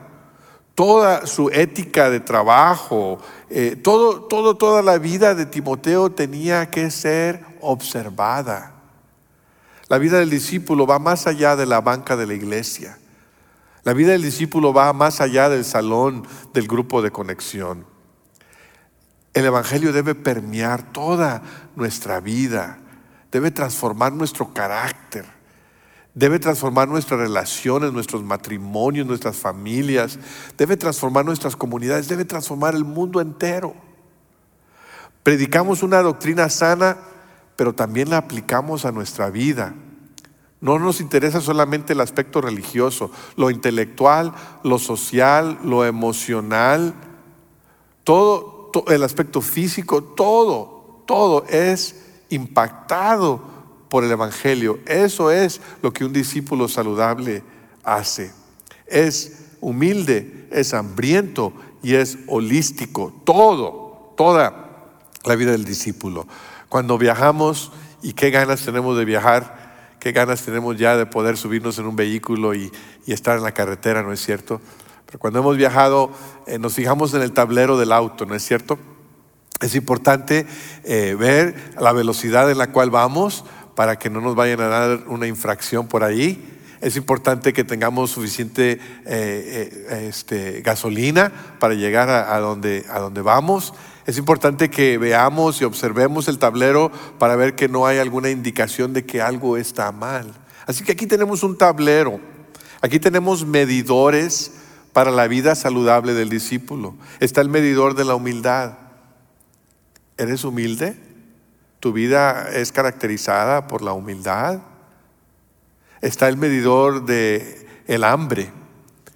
toda 0.76 1.26
su 1.26 1.50
ética 1.50 2.10
de 2.10 2.20
trabajo, 2.20 3.18
eh, 3.50 3.78
todo, 3.82 4.24
todo, 4.24 4.58
toda 4.58 4.82
la 4.82 4.98
vida 4.98 5.36
de 5.36 5.46
Timoteo 5.46 6.12
tenía 6.12 6.70
que 6.70 6.92
ser 6.92 7.46
observada. 7.62 8.74
La 9.88 9.98
vida 10.00 10.20
del 10.20 10.30
discípulo 10.30 10.86
va 10.86 11.00
más 11.00 11.28
allá 11.28 11.56
de 11.56 11.66
la 11.66 11.80
banca 11.80 12.18
de 12.18 12.28
la 12.28 12.34
iglesia. 12.34 13.00
La 13.86 13.94
vida 13.94 14.12
del 14.12 14.22
discípulo 14.22 14.74
va 14.74 14.92
más 14.92 15.22
allá 15.22 15.48
del 15.48 15.64
salón 15.64 16.28
del 16.54 16.68
grupo 16.68 17.02
de 17.02 17.12
conexión. 17.12 17.86
El 19.38 19.46
Evangelio 19.46 19.94
debe 19.94 20.16
permear 20.16 20.92
toda 20.92 21.44
nuestra 21.76 22.20
vida, 22.20 22.80
debe 23.32 23.52
transformar 23.52 24.12
nuestro 24.12 24.52
carácter, 24.52 25.26
debe 26.16 26.40
transformar 26.40 26.88
nuestras 26.88 27.20
relaciones, 27.20 27.94
nuestros 27.94 28.24
matrimonios, 28.24 29.06
nuestras 29.06 29.38
familias, 29.38 30.18
debe 30.58 30.76
transformar 30.76 31.24
nuestras 31.24 31.56
comunidades, 31.56 32.08
debe 32.08 32.26
transformar 32.26 32.74
el 32.74 32.84
mundo 32.84 33.22
entero. 33.22 33.76
Predicamos 35.22 35.84
una 35.84 36.02
doctrina 36.02 36.50
sana, 36.50 36.98
pero 37.56 37.76
también 37.76 38.10
la 38.10 38.18
aplicamos 38.18 38.86
a 38.86 38.92
nuestra 38.92 39.30
vida. 39.30 39.76
No 40.62 40.80
nos 40.80 41.00
interesa 41.00 41.42
solamente 41.42 41.94
el 41.94 42.02
aspecto 42.02 42.42
religioso, 42.42 43.12
lo 43.36 43.52
intelectual, 43.52 44.34
lo 44.64 44.80
social, 44.80 45.60
lo 45.64 45.86
emocional, 45.86 46.96
todo, 48.04 48.57
el 48.88 49.04
aspecto 49.04 49.42
físico, 49.42 50.04
todo, 50.04 51.04
todo 51.06 51.46
es 51.50 51.96
impactado 52.30 53.42
por 53.90 54.04
el 54.04 54.12
Evangelio. 54.12 54.80
Eso 54.86 55.32
es 55.32 55.62
lo 55.82 55.94
que 55.94 56.06
un 56.06 56.14
discípulo 56.14 56.68
saludable 56.68 57.44
hace. 57.84 58.32
Es 58.86 59.46
humilde, 59.62 60.48
es 60.52 60.74
hambriento 60.74 61.54
y 61.82 61.96
es 61.96 62.18
holístico. 62.28 63.14
Todo, 63.24 64.14
toda 64.18 64.98
la 65.24 65.36
vida 65.36 65.52
del 65.52 65.66
discípulo. 65.66 66.28
Cuando 66.70 66.98
viajamos, 66.98 67.72
y 68.02 68.14
qué 68.14 68.30
ganas 68.30 68.62
tenemos 68.62 68.98
de 68.98 69.06
viajar, 69.06 69.96
qué 70.00 70.12
ganas 70.12 70.44
tenemos 70.44 70.78
ya 70.78 70.96
de 70.96 71.06
poder 71.06 71.38
subirnos 71.38 71.80
en 71.80 71.88
un 71.88 71.96
vehículo 71.96 72.54
y, 72.54 72.72
estar 73.06 73.38
en 73.38 73.44
la 73.44 73.54
carretera, 73.54 74.04
¿no 74.04 74.12
es 74.12 74.20
cierto? 74.20 74.60
Pero 75.08 75.18
cuando 75.18 75.40
hemos 75.40 75.58
viajado, 75.58 76.12
eh, 76.46 76.60
nos 76.60 76.74
fijamos 76.74 77.14
en 77.16 77.24
el 77.24 77.32
tablero 77.32 77.80
del 77.80 77.92
auto, 77.92 78.28
¿no 78.28 78.36
es 78.36 78.46
cierto? 78.46 78.78
Es 79.60 79.74
importante 79.74 80.46
eh, 80.84 81.16
ver 81.18 81.74
la 81.80 81.92
velocidad 81.92 82.52
en 82.52 82.60
la 82.60 82.72
cual 82.72 82.92
vamos, 82.92 83.44
para 83.74 83.98
que 83.98 84.10
no 84.10 84.22
nos 84.22 84.36
vayan 84.36 84.62
a 84.62 84.68
dar 84.68 85.04
una 85.08 85.28
infracción 85.28 85.88
por 85.88 86.04
ahí. 86.04 86.58
Es 86.80 86.96
importante 86.96 87.54
que 87.54 87.64
tengamos 87.64 88.12
suficiente 88.12 88.74
eh, 88.74 88.80
eh, 89.06 90.08
este, 90.10 90.62
gasolina 90.62 91.32
para 91.60 91.74
llegar 91.74 92.10
a, 92.10 92.38
donde, 92.40 92.86
a 92.90 93.00
donde 93.00 93.22
vamos. 93.22 93.74
Es 94.06 94.20
importante 94.20 94.70
que 94.70 95.00
veamos 95.00 95.60
y 95.60 95.66
observemos 95.66 96.28
el 96.28 96.38
tablero 96.38 96.92
para 97.18 97.36
ver 97.36 97.56
que 97.56 97.68
no 97.68 97.88
hay 97.88 97.98
alguna 97.98 98.30
indicación 98.30 98.94
de 98.94 99.06
que 99.06 99.22
algo 99.22 99.58
está 99.58 99.92
mal. 99.92 100.32
Así 100.68 100.84
que 100.84 100.92
aquí 100.92 101.08
tenemos 101.08 101.42
un 101.42 101.58
tablero. 101.58 102.20
Aquí 102.82 103.00
tenemos 103.00 103.46
medidores 103.46 104.52
para 104.98 105.12
la 105.12 105.28
vida 105.28 105.54
saludable 105.54 106.16
del 106.16 106.30
discípulo. 106.30 106.96
Está 107.20 107.42
el 107.42 107.50
medidor 107.50 107.94
de 107.94 108.04
la 108.04 108.16
humildad. 108.16 108.80
¿Eres 110.18 110.44
humilde? 110.44 111.00
¿Tu 111.80 111.94
vida 111.94 112.50
es 112.50 112.72
caracterizada 112.72 113.68
por 113.68 113.84
la 113.84 113.94
humildad? 113.94 114.60
Está 116.02 116.28
el 116.28 116.38
medidor 116.38 117.06
de 117.06 117.68
el 117.86 118.04
hambre. 118.04 118.50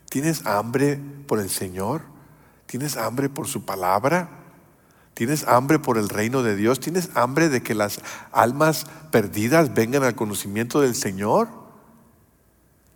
¿Tienes 0.08 0.46
hambre 0.46 1.00
por 1.26 1.40
el 1.40 1.50
Señor? 1.50 2.04
¿Tienes 2.68 2.96
hambre 2.96 3.28
por 3.28 3.48
su 3.48 3.66
palabra? 3.66 4.30
¿Tienes 5.16 5.48
hambre 5.48 5.80
por 5.80 5.98
el 5.98 6.10
reino 6.10 6.44
de 6.44 6.56
Dios? 6.56 6.80
¿Tienes 6.80 7.10
hambre 7.16 7.50
de 7.50 7.64
que 7.64 7.74
las 7.74 8.02
almas 8.32 8.86
perdidas 9.10 9.74
vengan 9.74 10.04
al 10.04 10.14
conocimiento 10.14 10.80
del 10.80 10.94
Señor? 10.94 11.48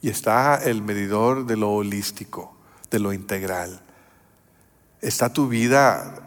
Y 0.04 0.10
está 0.10 0.54
el 0.64 0.84
medidor 0.84 1.48
de 1.48 1.58
lo 1.58 1.72
holístico, 1.72 2.55
de 2.90 3.00
lo 3.00 3.14
integral. 3.14 3.82
¿Está 5.02 5.32
tu 5.32 5.48
vida 5.48 6.26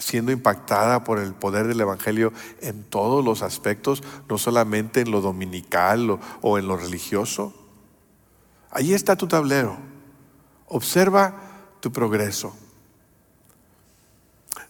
siendo 0.00 0.32
impactada 0.32 1.04
por 1.04 1.18
el 1.18 1.34
poder 1.34 1.66
del 1.66 1.80
Evangelio 1.80 2.32
en 2.60 2.82
todos 2.82 3.24
los 3.24 3.42
aspectos, 3.42 4.02
no 4.28 4.38
solamente 4.38 5.00
en 5.00 5.10
lo 5.10 5.20
dominical 5.20 6.18
o, 6.40 6.58
en 6.58 6.66
lo 6.66 6.76
religioso. 6.76 7.54
Ahí 8.70 8.94
está 8.94 9.16
tu 9.16 9.28
tablero. 9.28 9.76
Observa 10.66 11.34
tu 11.80 11.92
progreso. 11.92 12.56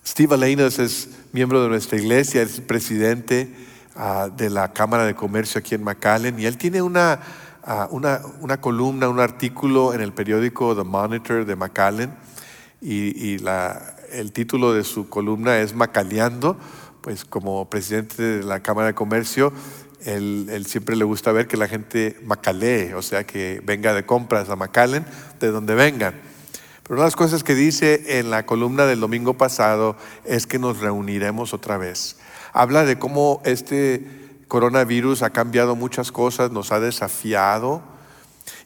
Steve 0.05 0.35
Aleinas 0.35 0.79
es 0.79 1.09
miembro 1.33 1.63
de 1.63 1.69
nuestra 1.69 1.99
iglesia, 1.99 2.43
es 2.43 2.61
presidente 2.61 3.55
ah, 3.95 4.29
de 4.35 4.51
la 4.51 4.73
Cámara 4.73 5.05
de 5.05 5.15
Comercio 5.15 5.59
aquí 5.59 5.75
en 5.75 5.85
McAllen 5.85 6.39
y 6.39 6.47
él 6.47 6.57
tiene 6.57 6.81
una, 6.81 7.21
ah, 7.71 7.89
una, 7.91 8.21
una, 8.41 8.61
columna, 8.61 9.09
un 9.09 9.21
artículo 9.21 9.95
en 9.95 10.01
el 10.01 10.13
periódico 10.13 10.75
The 10.75 10.85
Monitor 10.85 11.45
de 11.45 11.57
McAllen 11.57 12.15
y, 12.81 13.17
y 13.27 13.39
la, 13.39 13.95
el 14.13 14.33
título 14.33 14.73
de 14.73 14.85
su 14.85 15.09
columna 15.09 15.59
es 15.59 15.75
Macaleando, 15.75 16.59
pues 17.01 17.25
como 17.25 17.69
presidente 17.71 18.23
de 18.23 18.43
la 18.43 18.61
Cámara 18.61 18.89
de 18.89 18.95
Comercio, 18.95 19.53
él, 20.05 20.65
siempre 20.67 20.97
le 20.97 21.05
gusta 21.05 21.33
ver 21.33 21.47
que 21.47 21.57
la 21.57 21.69
gente 21.69 22.19
macalee, 22.25 22.95
o 22.95 23.03
sea, 23.03 23.25
que 23.25 23.61
venga 23.65 23.93
de 23.93 24.05
compras 24.05 24.49
a 24.49 24.57
Macalen, 24.57 25.05
de 25.39 25.51
donde 25.51 25.75
vengan. 25.75 26.15
Pero 26.83 26.95
una 26.95 27.03
de 27.03 27.07
las 27.07 27.17
cosas 27.17 27.45
que 27.45 27.55
dice 27.55 28.19
en 28.19 28.31
la 28.31 28.47
columna 28.47 28.87
del 28.87 29.01
domingo 29.01 29.35
pasado 29.35 29.97
es 30.25 30.47
que 30.47 30.59
nos 30.59 30.81
reuniremos 30.81 31.55
otra 31.55 31.77
vez. 31.77 32.17
Habla 32.53 32.85
de 32.85 32.99
cómo 32.99 33.43
este 33.45 34.20
coronavirus 34.51 35.23
ha 35.23 35.31
cambiado 35.31 35.77
muchas 35.77 36.11
cosas, 36.11 36.51
nos 36.51 36.73
ha 36.73 36.81
desafiado, 36.81 37.83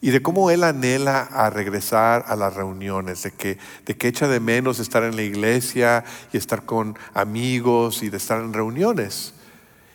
y 0.01 0.11
de 0.11 0.23
cómo 0.23 0.51
él 0.51 0.65
anhela 0.65 1.21
a 1.21 1.51
regresar 1.51 2.25
a 2.27 2.37
las 2.37 2.55
reuniones, 2.55 3.23
de 3.23 3.33
que, 3.33 3.59
de 3.85 3.95
que 3.95 4.09
echa 4.09 4.27
de 4.27 4.41
menos 4.41 4.79
estar 4.81 5.05
en 5.05 5.15
la 5.15 5.23
iglesia 5.23 6.03
y 6.33 6.39
estar 6.39 6.65
con 6.65 6.99
amigos 7.13 8.03
y 8.03 8.09
de 8.09 8.17
estar 8.17 8.41
en 8.41 8.55
reuniones. 8.55 9.35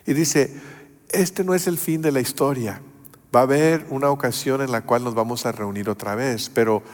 Y 0.06 0.14
dice, 0.14 0.54
este 1.10 1.42
no 1.42 1.54
es 1.54 1.66
el 1.66 1.76
fin 1.76 2.02
de 2.02 2.12
la 2.12 2.20
historia. 2.20 2.80
Va 3.34 3.40
a 3.40 3.42
haber 3.44 3.84
una 3.90 4.10
ocasión 4.10 4.62
en 4.62 4.70
la 4.70 4.82
cual 4.82 5.02
nos 5.02 5.16
vamos 5.16 5.44
a 5.44 5.50
reunir 5.50 5.90
otra 5.90 6.14
vez, 6.14 6.50
pero 6.54 6.84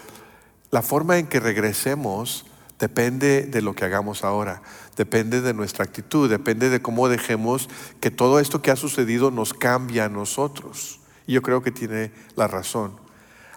la 0.71 0.81
forma 0.81 1.19
en 1.19 1.27
que 1.27 1.39
regresemos 1.39 2.47
depende 2.79 3.43
de 3.43 3.63
lo 3.63 3.75
que 3.75 3.85
hagamos 3.85 4.25
ahora, 4.25 4.63
depende 4.97 5.41
de 5.41 5.55
nuestra 5.55 5.85
actitud, 5.85 6.29
depende 6.29 6.69
de 6.69 6.83
cómo 6.83 7.09
dejemos 7.09 7.69
que 8.01 8.11
todo 8.11 8.39
esto 8.39 8.63
que 8.63 8.71
ha 8.71 8.77
sucedido 8.77 9.31
nos 9.31 9.55
cambie 9.55 10.03
a 10.03 10.09
nosotros. 10.09 11.01
Y 11.27 11.33
yo 11.33 11.43
creo 11.43 11.63
que 11.63 11.73
tiene 11.73 12.13
la 12.37 12.47
razón. 12.47 13.01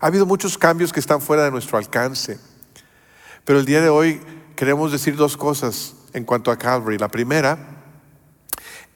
Ha 0.01 0.07
habido 0.07 0.25
muchos 0.25 0.57
cambios 0.57 0.93
que 0.93 0.99
están 0.99 1.21
fuera 1.21 1.43
de 1.43 1.51
nuestro 1.51 1.77
alcance. 1.77 2.39
Pero 3.43 3.59
el 3.59 3.65
día 3.65 3.81
de 3.81 3.89
hoy 3.89 4.21
queremos 4.55 4.91
decir 4.91 5.15
dos 5.15 5.35
cosas 5.35 5.95
en 6.13 6.23
cuanto 6.23 6.51
a 6.51 6.57
Calvary. 6.57 6.97
La 6.97 7.09
primera 7.09 7.83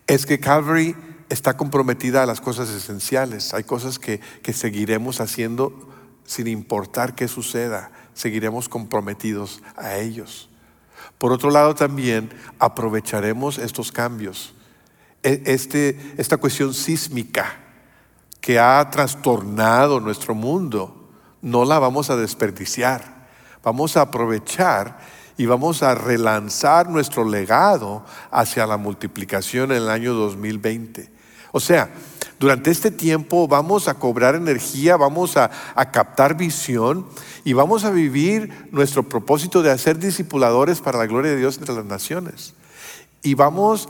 es 0.07 0.25
que 0.25 0.39
Calvary 0.39 0.95
está 1.29 1.57
comprometida 1.57 2.23
a 2.23 2.25
las 2.25 2.39
cosas 2.39 2.69
esenciales. 2.69 3.53
Hay 3.53 3.63
cosas 3.63 3.99
que, 3.99 4.19
que 4.41 4.53
seguiremos 4.53 5.19
haciendo 5.19 5.89
sin 6.25 6.47
importar 6.47 7.15
qué 7.15 7.27
suceda. 7.27 7.91
Seguiremos 8.13 8.69
comprometidos 8.69 9.61
a 9.75 9.97
ellos. 9.97 10.49
Por 11.17 11.31
otro 11.31 11.49
lado, 11.49 11.75
también 11.75 12.29
aprovecharemos 12.59 13.57
estos 13.57 13.91
cambios. 13.91 14.53
E, 15.23 15.41
este, 15.45 16.13
esta 16.17 16.37
cuestión 16.37 16.73
sísmica 16.73 17.59
que 18.41 18.59
ha 18.59 18.89
trastornado 18.89 19.99
nuestro 20.01 20.35
mundo, 20.35 21.09
no 21.41 21.63
la 21.63 21.79
vamos 21.79 22.09
a 22.09 22.17
desperdiciar. 22.17 23.27
Vamos 23.63 23.95
a 23.95 24.01
aprovechar 24.01 24.99
y 25.37 25.45
vamos 25.45 25.81
a 25.81 25.95
relanzar 25.95 26.89
nuestro 26.89 27.23
legado 27.23 28.05
hacia 28.31 28.67
la 28.67 28.77
multiplicación 28.77 29.71
en 29.71 29.77
el 29.77 29.89
año 29.89 30.13
2020. 30.13 31.09
O 31.53 31.59
sea, 31.59 31.89
durante 32.43 32.71
este 32.71 32.91
tiempo 32.91 33.47
vamos 33.47 33.87
a 33.87 33.93
cobrar 33.93 34.35
energía, 34.35 34.97
vamos 34.97 35.37
a, 35.37 35.49
a, 35.75 35.91
captar 35.91 36.35
visión 36.35 37.07
y 37.45 37.53
vamos 37.53 37.85
a 37.85 37.89
vivir 37.89 38.67
nuestro 38.69 39.07
propósito 39.07 39.61
de 39.61 39.71
hacer 39.71 39.97
discipuladores 39.97 40.81
para 40.81 40.97
la 40.97 41.05
gloria 41.05 41.31
de 41.31 41.37
Dios 41.37 41.57
entre 41.57 41.73
las 41.73 41.85
naciones. 41.85 42.53
Y 43.21 43.35
vamos 43.35 43.87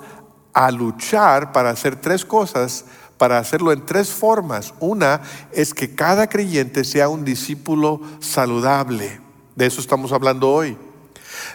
a 0.53 0.69
luchar 0.69 1.51
para 1.51 1.71
hacer 1.71 1.95
tres 1.95 2.25
cosas 2.25 2.85
para 3.17 3.39
hacerlo 3.39 3.71
en 3.71 3.87
tres 3.87 4.11
formas. 4.11 4.75
Una 4.79 5.21
es 5.51 5.73
que 5.73 5.95
cada 5.95 6.27
creyente 6.27 6.83
sea 6.83 7.09
un 7.09 7.25
discípulo 7.25 8.01
saludable. 8.19 9.19
De 9.55 9.65
eso 9.65 9.81
estamos 9.81 10.11
hablando 10.11 10.51
hoy. 10.51 10.77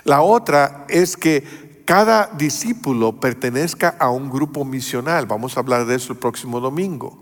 La 0.02 0.22
otra 0.22 0.84
es 0.88 1.16
que 1.16 1.67
cada 1.88 2.26
discípulo 2.36 3.18
pertenezca 3.18 3.96
a 3.98 4.10
un 4.10 4.28
grupo 4.28 4.62
misional. 4.66 5.24
Vamos 5.24 5.56
a 5.56 5.60
hablar 5.60 5.86
de 5.86 5.94
eso 5.94 6.12
el 6.12 6.18
próximo 6.18 6.60
domingo. 6.60 7.18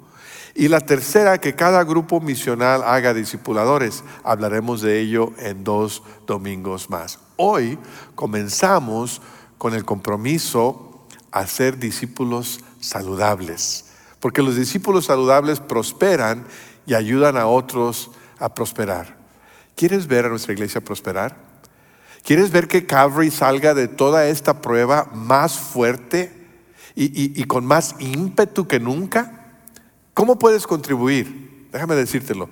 Y 0.57 0.67
la 0.67 0.81
tercera, 0.81 1.39
que 1.39 1.55
cada 1.55 1.85
grupo 1.85 2.21
misional 2.21 2.83
haga 2.83 3.15
discipuladores. 3.15 4.03
Hablaremos 4.25 4.81
de 4.83 4.99
ello 4.99 5.31
en 5.39 5.63
dos 5.63 6.03
domingos 6.27 6.91
más. 6.91 7.21
Hoy 7.37 7.79
comenzamos 8.17 9.23
con 9.57 9.73
el 9.73 9.85
compromiso 9.85 11.07
a 11.31 11.47
ser 11.47 11.79
discípulos 11.79 12.59
saludables. 12.81 13.93
Porque 14.19 14.43
los 14.43 14.57
discípulos 14.57 15.05
saludables 15.05 15.61
prosperan 15.61 16.45
y 16.87 16.95
ayudan 16.95 17.37
a 17.37 17.47
otros 17.47 18.11
a 18.41 18.53
prosperar. 18.53 19.17
¿Quieres 19.77 20.09
ver 20.09 20.25
a 20.25 20.31
nuestra 20.31 20.55
iglesia 20.55 20.81
prosperar? 20.81 21.46
¿Quieres 22.27 22.51
ver 22.51 22.67
que 22.67 22.87
Calvary 22.87 23.31
salga 23.31 23.73
de 23.73 23.87
toda 23.87 24.27
esta 24.27 24.61
prueba 24.61 25.09
más 25.15 25.61
fuerte 25.61 26.33
y, 26.97 27.45
con 27.45 27.65
más 27.65 27.95
ímpetu 28.01 28.67
que 28.67 28.81
nunca? 28.81 29.61
¿Cómo 30.13 30.37
puedes 30.37 30.67
contribuir? 30.67 31.69
Déjame 31.71 31.95
decírtelo. 31.95 32.49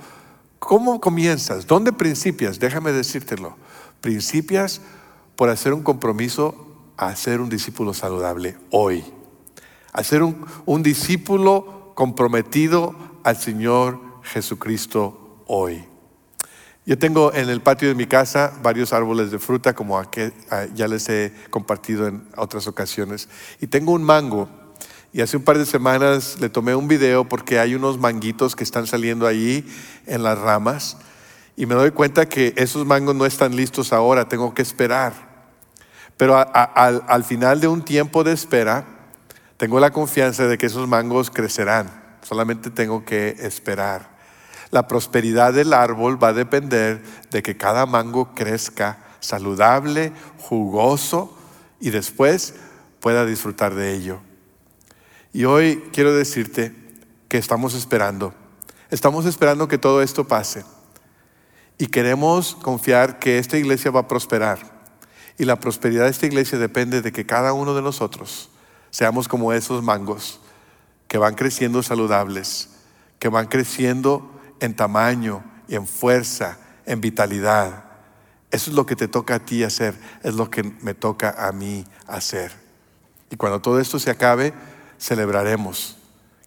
¿Cómo 0.60 1.00
comienzas? 1.00 1.66
¿Dónde 1.66 1.92
principias? 1.92 2.60
Déjame 2.60 2.92
decírtelo. 2.92 3.56
Principias 4.00 4.80
por 5.34 5.48
hacer 5.48 5.74
un 5.74 5.82
compromiso 5.82 6.54
a 6.96 7.16
ser 7.16 7.40
un 7.40 7.48
discípulo 7.48 7.94
saludable 7.94 8.56
hoy. 8.70 9.02
A 9.92 10.02
un 10.66 10.84
discípulo 10.84 11.90
comprometido 11.96 12.94
al 13.24 13.38
Señor 13.38 13.98
Jesucristo 14.22 15.42
hoy. 15.48 15.84
Yo 16.86 16.98
tengo 16.98 17.32
en 17.32 17.48
el 17.48 17.62
patio 17.62 17.88
de 17.88 17.94
mi 17.94 18.04
casa 18.04 18.52
varios 18.62 18.92
árboles 18.92 19.30
de 19.30 19.38
fruta, 19.38 19.74
como 19.74 20.02
ya 20.74 20.86
les 20.86 21.08
he 21.08 21.32
compartido 21.48 22.06
en 22.06 22.28
otras 22.36 22.66
ocasiones. 22.66 23.30
Y 23.60 23.68
tengo 23.68 23.92
un 23.92 24.02
mango. 24.02 24.50
Y 25.10 25.22
hace 25.22 25.38
un 25.38 25.44
par 25.44 25.56
de 25.56 25.64
semanas 25.64 26.36
le 26.40 26.50
tomé 26.50 26.74
un 26.74 26.86
video 26.86 27.26
porque 27.26 27.58
hay 27.58 27.74
unos 27.74 27.98
manguitos 27.98 28.54
que 28.54 28.64
están 28.64 28.86
saliendo 28.86 29.26
allí 29.26 29.64
en 30.06 30.22
las 30.22 30.38
ramas. 30.38 30.98
Y 31.56 31.64
me 31.64 31.74
doy 31.74 31.92
cuenta 31.92 32.28
que 32.28 32.52
esos 32.56 32.84
mangos 32.84 33.14
no 33.14 33.24
están 33.24 33.56
listos 33.56 33.94
ahora, 33.94 34.28
tengo 34.28 34.52
que 34.52 34.60
esperar. 34.60 35.12
Pero 36.18 36.36
al 36.36 37.24
final 37.24 37.60
de 37.60 37.68
un 37.68 37.82
tiempo 37.82 38.24
de 38.24 38.32
espera, 38.32 38.84
tengo 39.56 39.80
la 39.80 39.90
confianza 39.90 40.46
de 40.46 40.58
que 40.58 40.66
esos 40.66 40.86
mangos 40.86 41.30
crecerán. 41.30 42.18
Solamente 42.20 42.70
tengo 42.70 43.06
que 43.06 43.36
esperar. 43.38 44.13
La 44.74 44.88
prosperidad 44.88 45.52
del 45.52 45.72
árbol 45.72 46.20
va 46.20 46.30
a 46.30 46.32
depender 46.32 47.00
de 47.30 47.44
que 47.44 47.56
cada 47.56 47.86
mango 47.86 48.34
crezca 48.34 48.98
saludable, 49.20 50.12
jugoso 50.38 51.38
y 51.78 51.90
después 51.90 52.54
pueda 52.98 53.24
disfrutar 53.24 53.76
de 53.76 53.94
ello. 53.94 54.18
Y 55.32 55.44
hoy 55.44 55.80
quiero 55.92 56.12
decirte 56.12 56.74
que 57.28 57.38
estamos 57.38 57.74
esperando. 57.74 58.34
Estamos 58.90 59.26
esperando 59.26 59.68
que 59.68 59.78
todo 59.78 60.02
esto 60.02 60.26
pase. 60.26 60.64
Y 61.78 61.86
queremos 61.86 62.56
confiar 62.56 63.20
que 63.20 63.38
esta 63.38 63.56
iglesia 63.56 63.92
va 63.92 64.00
a 64.00 64.08
prosperar. 64.08 64.58
Y 65.38 65.44
la 65.44 65.60
prosperidad 65.60 66.06
de 66.06 66.10
esta 66.10 66.26
iglesia 66.26 66.58
depende 66.58 67.00
de 67.00 67.12
que 67.12 67.24
cada 67.24 67.52
uno 67.52 67.76
de 67.76 67.82
nosotros 67.82 68.50
seamos 68.90 69.28
como 69.28 69.52
esos 69.52 69.84
mangos 69.84 70.40
que 71.06 71.18
van 71.18 71.36
creciendo 71.36 71.80
saludables, 71.84 72.70
que 73.20 73.28
van 73.28 73.46
creciendo 73.46 74.33
en 74.60 74.74
tamaño 74.74 75.42
y 75.68 75.74
en 75.74 75.86
fuerza, 75.86 76.58
en 76.86 77.00
vitalidad. 77.00 77.84
Eso 78.50 78.70
es 78.70 78.76
lo 78.76 78.86
que 78.86 78.96
te 78.96 79.08
toca 79.08 79.36
a 79.36 79.38
ti 79.40 79.64
hacer, 79.64 79.94
es 80.22 80.34
lo 80.34 80.50
que 80.50 80.62
me 80.62 80.94
toca 80.94 81.46
a 81.48 81.52
mí 81.52 81.84
hacer. 82.06 82.52
Y 83.30 83.36
cuando 83.36 83.60
todo 83.60 83.80
esto 83.80 83.98
se 83.98 84.10
acabe, 84.10 84.54
celebraremos. 84.98 85.96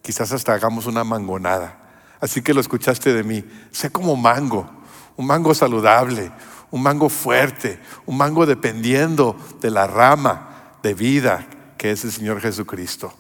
Quizás 0.02 0.32
hasta 0.32 0.54
hagamos 0.54 0.86
una 0.86 1.04
mangonada. 1.04 1.78
Así 2.20 2.42
que 2.42 2.54
lo 2.54 2.62
escuchaste 2.62 3.14
de 3.14 3.24
mí. 3.24 3.44
Sé 3.72 3.90
como 3.90 4.16
mango, 4.16 4.70
un 5.18 5.28
mango 5.28 5.54
saludable, 5.54 6.32
un 6.72 6.82
mango 6.82 7.10
fuerte, 7.10 7.80
un 8.06 8.18
mango 8.18 8.46
dependiendo 8.46 9.36
de 9.62 9.72
la 9.72 9.86
rama 9.88 10.78
de 10.82 10.94
vida 10.94 11.46
que 11.78 11.92
es 11.92 12.04
el 12.04 12.12
Señor 12.12 12.42
Jesucristo. 12.42 13.14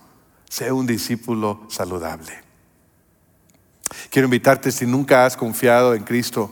Sé 0.50 0.71
un 0.71 0.88
discípulo 0.88 1.65
saludable. 1.69 2.47
Quiero 4.10 4.26
invitarte, 4.26 4.71
si 4.71 4.86
nunca 4.86 5.26
has 5.26 5.38
confiado 5.38 5.93
en 5.93 6.04
Cristo, 6.04 6.52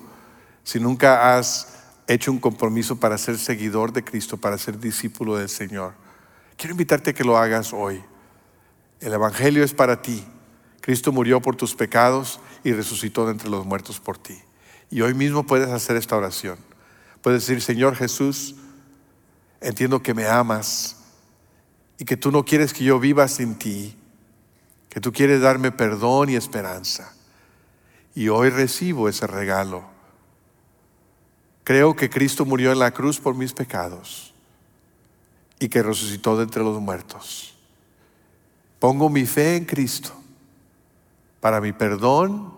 si 0.63 0.79
nunca 0.79 1.37
has 1.37 1.75
hecho 2.07 2.31
un 2.31 2.39
compromiso 2.39 2.99
para 2.99 3.17
ser 3.17 3.37
seguidor 3.37 3.91
de 3.93 4.03
Cristo, 4.03 4.37
para 4.37 4.57
ser 4.57 4.79
discípulo 4.79 5.37
del 5.37 5.49
Señor, 5.49 5.93
quiero 6.57 6.71
invitarte 6.71 7.11
a 7.11 7.13
que 7.13 7.23
lo 7.23 7.37
hagas 7.37 7.73
hoy. 7.73 8.03
El 8.99 9.13
Evangelio 9.13 9.63
es 9.63 9.73
para 9.73 10.01
ti. 10.01 10.23
Cristo 10.81 11.11
murió 11.11 11.41
por 11.41 11.55
tus 11.55 11.75
pecados 11.75 12.39
y 12.63 12.71
resucitó 12.73 13.25
de 13.25 13.31
entre 13.31 13.49
los 13.49 13.65
muertos 13.65 13.99
por 13.99 14.17
ti. 14.17 14.39
Y 14.89 15.01
hoy 15.01 15.13
mismo 15.13 15.45
puedes 15.45 15.69
hacer 15.69 15.95
esta 15.95 16.15
oración. 16.15 16.57
Puedes 17.21 17.47
decir, 17.47 17.61
Señor 17.61 17.95
Jesús, 17.95 18.55
entiendo 19.61 20.03
que 20.03 20.13
me 20.13 20.27
amas 20.27 20.97
y 21.97 22.05
que 22.05 22.17
tú 22.17 22.31
no 22.31 22.45
quieres 22.45 22.73
que 22.73 22.83
yo 22.83 22.99
viva 22.99 23.27
sin 23.27 23.55
ti, 23.55 23.97
que 24.89 25.01
tú 25.01 25.11
quieres 25.11 25.41
darme 25.41 25.71
perdón 25.71 26.29
y 26.29 26.35
esperanza. 26.35 27.13
Y 28.15 28.29
hoy 28.29 28.49
recibo 28.49 29.09
ese 29.09 29.27
regalo. 29.27 29.83
Creo 31.65 31.95
que 31.95 32.09
Cristo 32.09 32.45
murió 32.45 32.71
en 32.71 32.79
la 32.79 32.91
cruz 32.91 33.19
por 33.19 33.35
mis 33.35 33.51
pecados 33.51 34.33
y 35.59 35.67
que 35.67 35.83
resucitó 35.83 36.37
de 36.37 36.43
entre 36.43 36.63
los 36.63 36.79
muertos. 36.79 37.55
Pongo 38.79 39.09
mi 39.09 39.25
fe 39.25 39.57
en 39.57 39.65
Cristo 39.65 40.13
para 41.39 41.61
mi 41.61 41.73
perdón, 41.73 42.53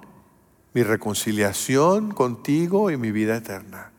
mi 0.73 0.83
reconciliación 0.83 2.13
contigo 2.13 2.91
y 2.91 2.97
mi 2.97 3.11
vida 3.11 3.35
eterna. 3.35 3.91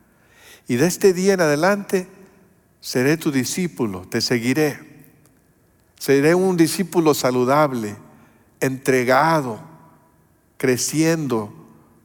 Y 0.67 0.77
de 0.77 0.87
este 0.87 1.13
día 1.13 1.33
en 1.33 1.41
adelante 1.41 2.07
seré 2.79 3.17
tu 3.17 3.31
discípulo, 3.31 4.07
te 4.07 4.21
seguiré. 4.21 4.79
Seré 5.97 6.33
un 6.33 6.55
discípulo 6.55 7.13
saludable, 7.13 7.97
entregado, 8.59 9.59
creciendo 10.59 11.53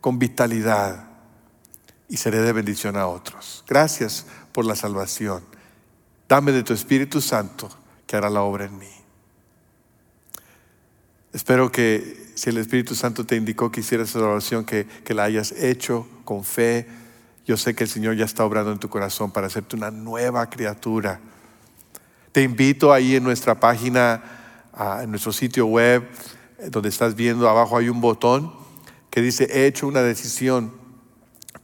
con 0.00 0.18
vitalidad 0.18 1.08
y 2.08 2.16
seré 2.16 2.40
de 2.40 2.52
bendición 2.52 2.96
a 2.96 3.08
otros. 3.08 3.64
Gracias 3.66 4.26
por 4.52 4.64
la 4.64 4.76
salvación. 4.76 5.42
Dame 6.28 6.52
de 6.52 6.62
tu 6.62 6.72
Espíritu 6.72 7.20
Santo 7.20 7.68
que 8.06 8.16
hará 8.16 8.30
la 8.30 8.42
obra 8.42 8.66
en 8.66 8.78
mí. 8.78 8.90
Espero 11.32 11.72
que 11.72 12.30
si 12.36 12.50
el 12.50 12.58
Espíritu 12.58 12.94
Santo 12.94 13.26
te 13.26 13.34
indicó 13.34 13.72
que 13.72 13.80
hicieras 13.80 14.10
esa 14.10 14.20
oración, 14.20 14.64
que, 14.64 14.86
que 14.86 15.14
la 15.14 15.24
hayas 15.24 15.50
hecho 15.50 16.06
con 16.24 16.44
fe. 16.44 16.86
Yo 17.44 17.56
sé 17.56 17.74
que 17.74 17.82
el 17.82 17.90
Señor 17.90 18.14
ya 18.14 18.24
está 18.24 18.44
obrando 18.44 18.70
en 18.70 18.78
tu 18.78 18.88
corazón 18.88 19.32
para 19.32 19.48
hacerte 19.48 19.74
una 19.74 19.90
nueva 19.90 20.48
criatura. 20.48 21.18
Te 22.30 22.42
invito 22.42 22.92
ahí 22.92 23.16
en 23.16 23.24
nuestra 23.24 23.58
página, 23.58 24.22
en 25.02 25.10
nuestro 25.10 25.32
sitio 25.32 25.66
web, 25.66 26.08
donde 26.70 26.88
estás 26.88 27.14
viendo 27.14 27.48
abajo 27.48 27.76
hay 27.76 27.88
un 27.88 28.00
botón 28.00 28.52
que 29.10 29.22
dice 29.22 29.48
he 29.50 29.66
hecho 29.66 29.86
una 29.86 30.02
decisión. 30.02 30.72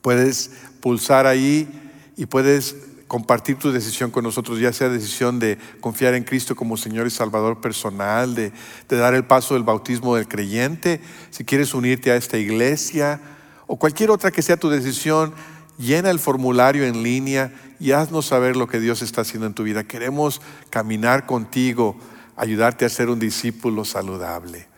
Puedes 0.02 0.50
pulsar 0.80 1.26
ahí 1.26 1.68
y 2.16 2.26
puedes 2.26 2.76
compartir 3.10 3.56
tu 3.56 3.72
decisión 3.72 4.12
con 4.12 4.22
nosotros, 4.22 4.60
ya 4.60 4.72
sea 4.72 4.88
decisión 4.88 5.40
de 5.40 5.58
confiar 5.80 6.14
en 6.14 6.22
Cristo 6.22 6.54
como 6.54 6.76
Señor 6.76 7.08
y 7.08 7.10
Salvador 7.10 7.60
personal, 7.60 8.36
de, 8.36 8.52
de 8.88 8.96
dar 8.96 9.14
el 9.14 9.24
paso 9.24 9.54
del 9.54 9.64
bautismo 9.64 10.14
del 10.14 10.28
creyente, 10.28 11.00
si 11.30 11.44
quieres 11.44 11.74
unirte 11.74 12.12
a 12.12 12.16
esta 12.16 12.38
iglesia 12.38 13.20
o 13.66 13.76
cualquier 13.76 14.12
otra 14.12 14.30
que 14.30 14.42
sea 14.42 14.56
tu 14.56 14.70
decisión, 14.70 15.34
llena 15.76 16.10
el 16.10 16.20
formulario 16.20 16.84
en 16.84 17.02
línea 17.02 17.52
y 17.80 17.90
haznos 17.90 18.26
saber 18.26 18.54
lo 18.54 18.68
que 18.68 18.78
Dios 18.78 19.02
está 19.02 19.22
haciendo 19.22 19.48
en 19.48 19.54
tu 19.54 19.64
vida. 19.64 19.82
Queremos 19.82 20.40
caminar 20.70 21.26
contigo, 21.26 21.96
ayudarte 22.36 22.84
a 22.84 22.88
ser 22.88 23.10
un 23.10 23.18
discípulo 23.18 23.84
saludable. 23.84 24.69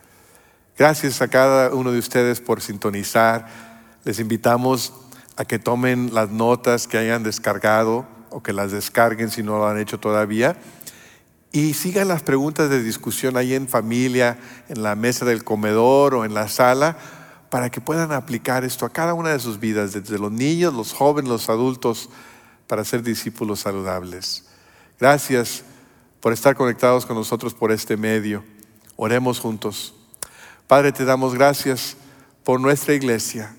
Gracias 0.79 1.21
a 1.21 1.29
cada 1.29 1.75
uno 1.75 1.93
de 1.93 1.99
ustedes 1.99 2.41
por 2.41 2.63
sintonizar. 2.63 3.47
Les 4.05 4.19
invitamos 4.19 4.95
a 5.37 5.45
que 5.45 5.59
tomen 5.59 6.15
las 6.15 6.31
notas 6.31 6.89
que 6.89 6.99
hayan 6.99 7.23
descargado 7.23 8.07
o 8.31 8.43
que 8.43 8.55
las 8.55 8.73
descarguen 8.73 9.31
si 9.31 9.43
no 9.43 9.59
lo 9.59 9.67
han 9.67 9.79
hecho 9.79 10.01
todavía. 10.01 10.57
Y 11.53 11.75
sigan 11.75 12.09
las 12.09 12.23
preguntas 12.23 12.71
de 12.71 12.83
discusión 12.83 13.37
ahí 13.37 13.53
en 13.53 13.69
familia, 13.69 14.39
en 14.69 14.83
la 14.83 14.97
mesa 14.97 15.27
del 15.27 15.45
comedor 15.45 16.15
o 16.15 16.25
en 16.25 16.33
la 16.33 16.49
sala, 16.49 16.97
para 17.51 17.69
que 17.71 17.83
puedan 17.83 18.11
aplicar 18.11 18.65
esto 18.65 18.87
a 18.87 18.91
cada 18.91 19.13
una 19.13 19.29
de 19.29 19.39
sus 19.39 19.61
vidas, 19.61 19.93
desde 19.93 20.19
los 20.19 20.33
niños, 20.33 20.73
los 20.73 20.95
jóvenes, 20.95 21.31
los 21.31 21.51
adultos, 21.51 22.09
para 22.67 22.83
ser 22.85 23.03
discípulos 23.03 23.61
saludables. 23.61 24.47
Gracias 24.99 25.63
por 26.21 26.33
estar 26.33 26.57
conectados 26.57 27.05
con 27.05 27.17
nosotros 27.17 27.53
por 27.53 27.71
este 27.71 27.99
medio. 27.99 28.43
Oremos 28.97 29.39
juntos. 29.39 29.95
Padre, 30.73 30.91
te 30.91 31.05
damos 31.05 31.35
gracias 31.35 31.99
por 32.45 32.59
nuestra 32.59 32.95
iglesia, 32.95 33.55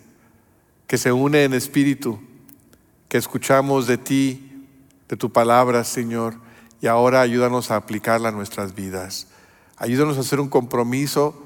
que 0.87 0.97
se 0.97 1.11
une 1.11 1.43
en 1.43 1.53
espíritu, 1.53 2.19
que 3.07 3.19
escuchamos 3.19 3.85
de 3.85 3.99
ti, 3.99 4.65
de 5.07 5.15
tu 5.15 5.31
palabra, 5.31 5.83
Señor, 5.83 6.33
y 6.81 6.87
ahora 6.87 7.21
ayúdanos 7.21 7.69
a 7.69 7.75
aplicarla 7.75 8.29
a 8.29 8.31
nuestras 8.31 8.73
vidas. 8.73 9.27
Ayúdanos 9.77 10.17
a 10.17 10.21
hacer 10.21 10.39
un 10.39 10.49
compromiso, 10.49 11.39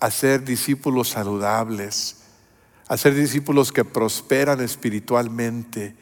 a 0.00 0.10
ser 0.10 0.42
discípulos 0.42 1.10
saludables, 1.10 2.22
a 2.88 2.96
ser 2.96 3.14
discípulos 3.14 3.72
que 3.72 3.84
prosperan 3.84 4.62
espiritualmente 4.62 5.96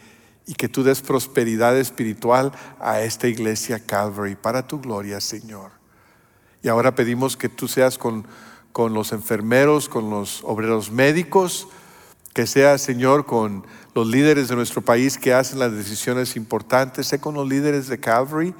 y 0.47 0.55
que 0.55 0.69
tú 0.69 0.85
des 0.85 1.03
prosperidad 1.03 1.77
espiritual 1.77 2.53
a 2.79 3.01
esta 3.01 3.27
iglesia 3.27 3.85
Calvary 3.85 4.37
para 4.37 4.69
tu 4.69 4.81
gloria, 4.81 5.21
Señor. 5.21 5.73
Y 6.63 6.69
ahora 6.69 6.95
pedimos 6.95 7.37
que 7.37 7.49
tú 7.49 7.67
seas 7.67 7.99
con, 7.99 8.25
con 8.79 8.95
los 8.95 9.11
enfermeros, 9.11 9.89
con 9.89 10.09
los 10.09 10.45
obreros 10.45 10.93
médicos, 10.93 11.67
que 12.33 12.47
seas, 12.47 12.81
Señor, 12.81 13.27
con 13.27 13.67
los 13.93 14.07
líderes 14.07 14.47
de 14.47 14.55
nuestro 14.55 14.83
país 14.83 15.19
que 15.19 15.35
hacen 15.35 15.59
las 15.59 15.73
decisiones 15.73 16.37
importantes, 16.37 17.09
sé 17.09 17.19
con 17.19 17.35
los 17.35 17.49
líderes 17.49 17.89
de 17.89 17.99
Calvary 17.99 18.55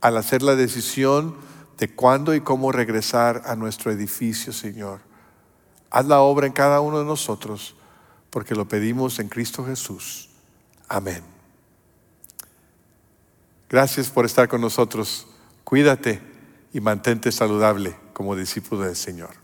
al 0.00 0.16
hacer 0.18 0.42
la 0.42 0.54
decisión 0.54 1.34
de 1.78 1.92
cuándo 1.92 2.32
y 2.32 2.42
cómo 2.42 2.70
regresar 2.70 3.42
a 3.44 3.56
nuestro 3.56 3.90
edificio, 3.90 4.52
Señor. 4.52 5.00
Haz 5.90 6.06
la 6.06 6.20
obra 6.20 6.46
en 6.46 6.52
cada 6.52 6.80
uno 6.80 7.00
de 7.00 7.04
nosotros, 7.04 7.74
porque 8.30 8.54
lo 8.54 8.68
pedimos 8.68 9.18
en 9.18 9.28
Cristo 9.28 9.66
Jesús. 9.66 10.28
Amén. 10.88 11.24
Gracias 13.68 14.10
por 14.10 14.26
estar 14.26 14.46
con 14.46 14.60
nosotros. 14.60 15.26
Cuídate 15.64 16.22
y 16.72 16.80
mantente 16.80 17.32
saludable 17.32 17.96
como 18.12 18.36
discípulo 18.36 18.82
del 18.82 18.94
Señor. 18.94 19.39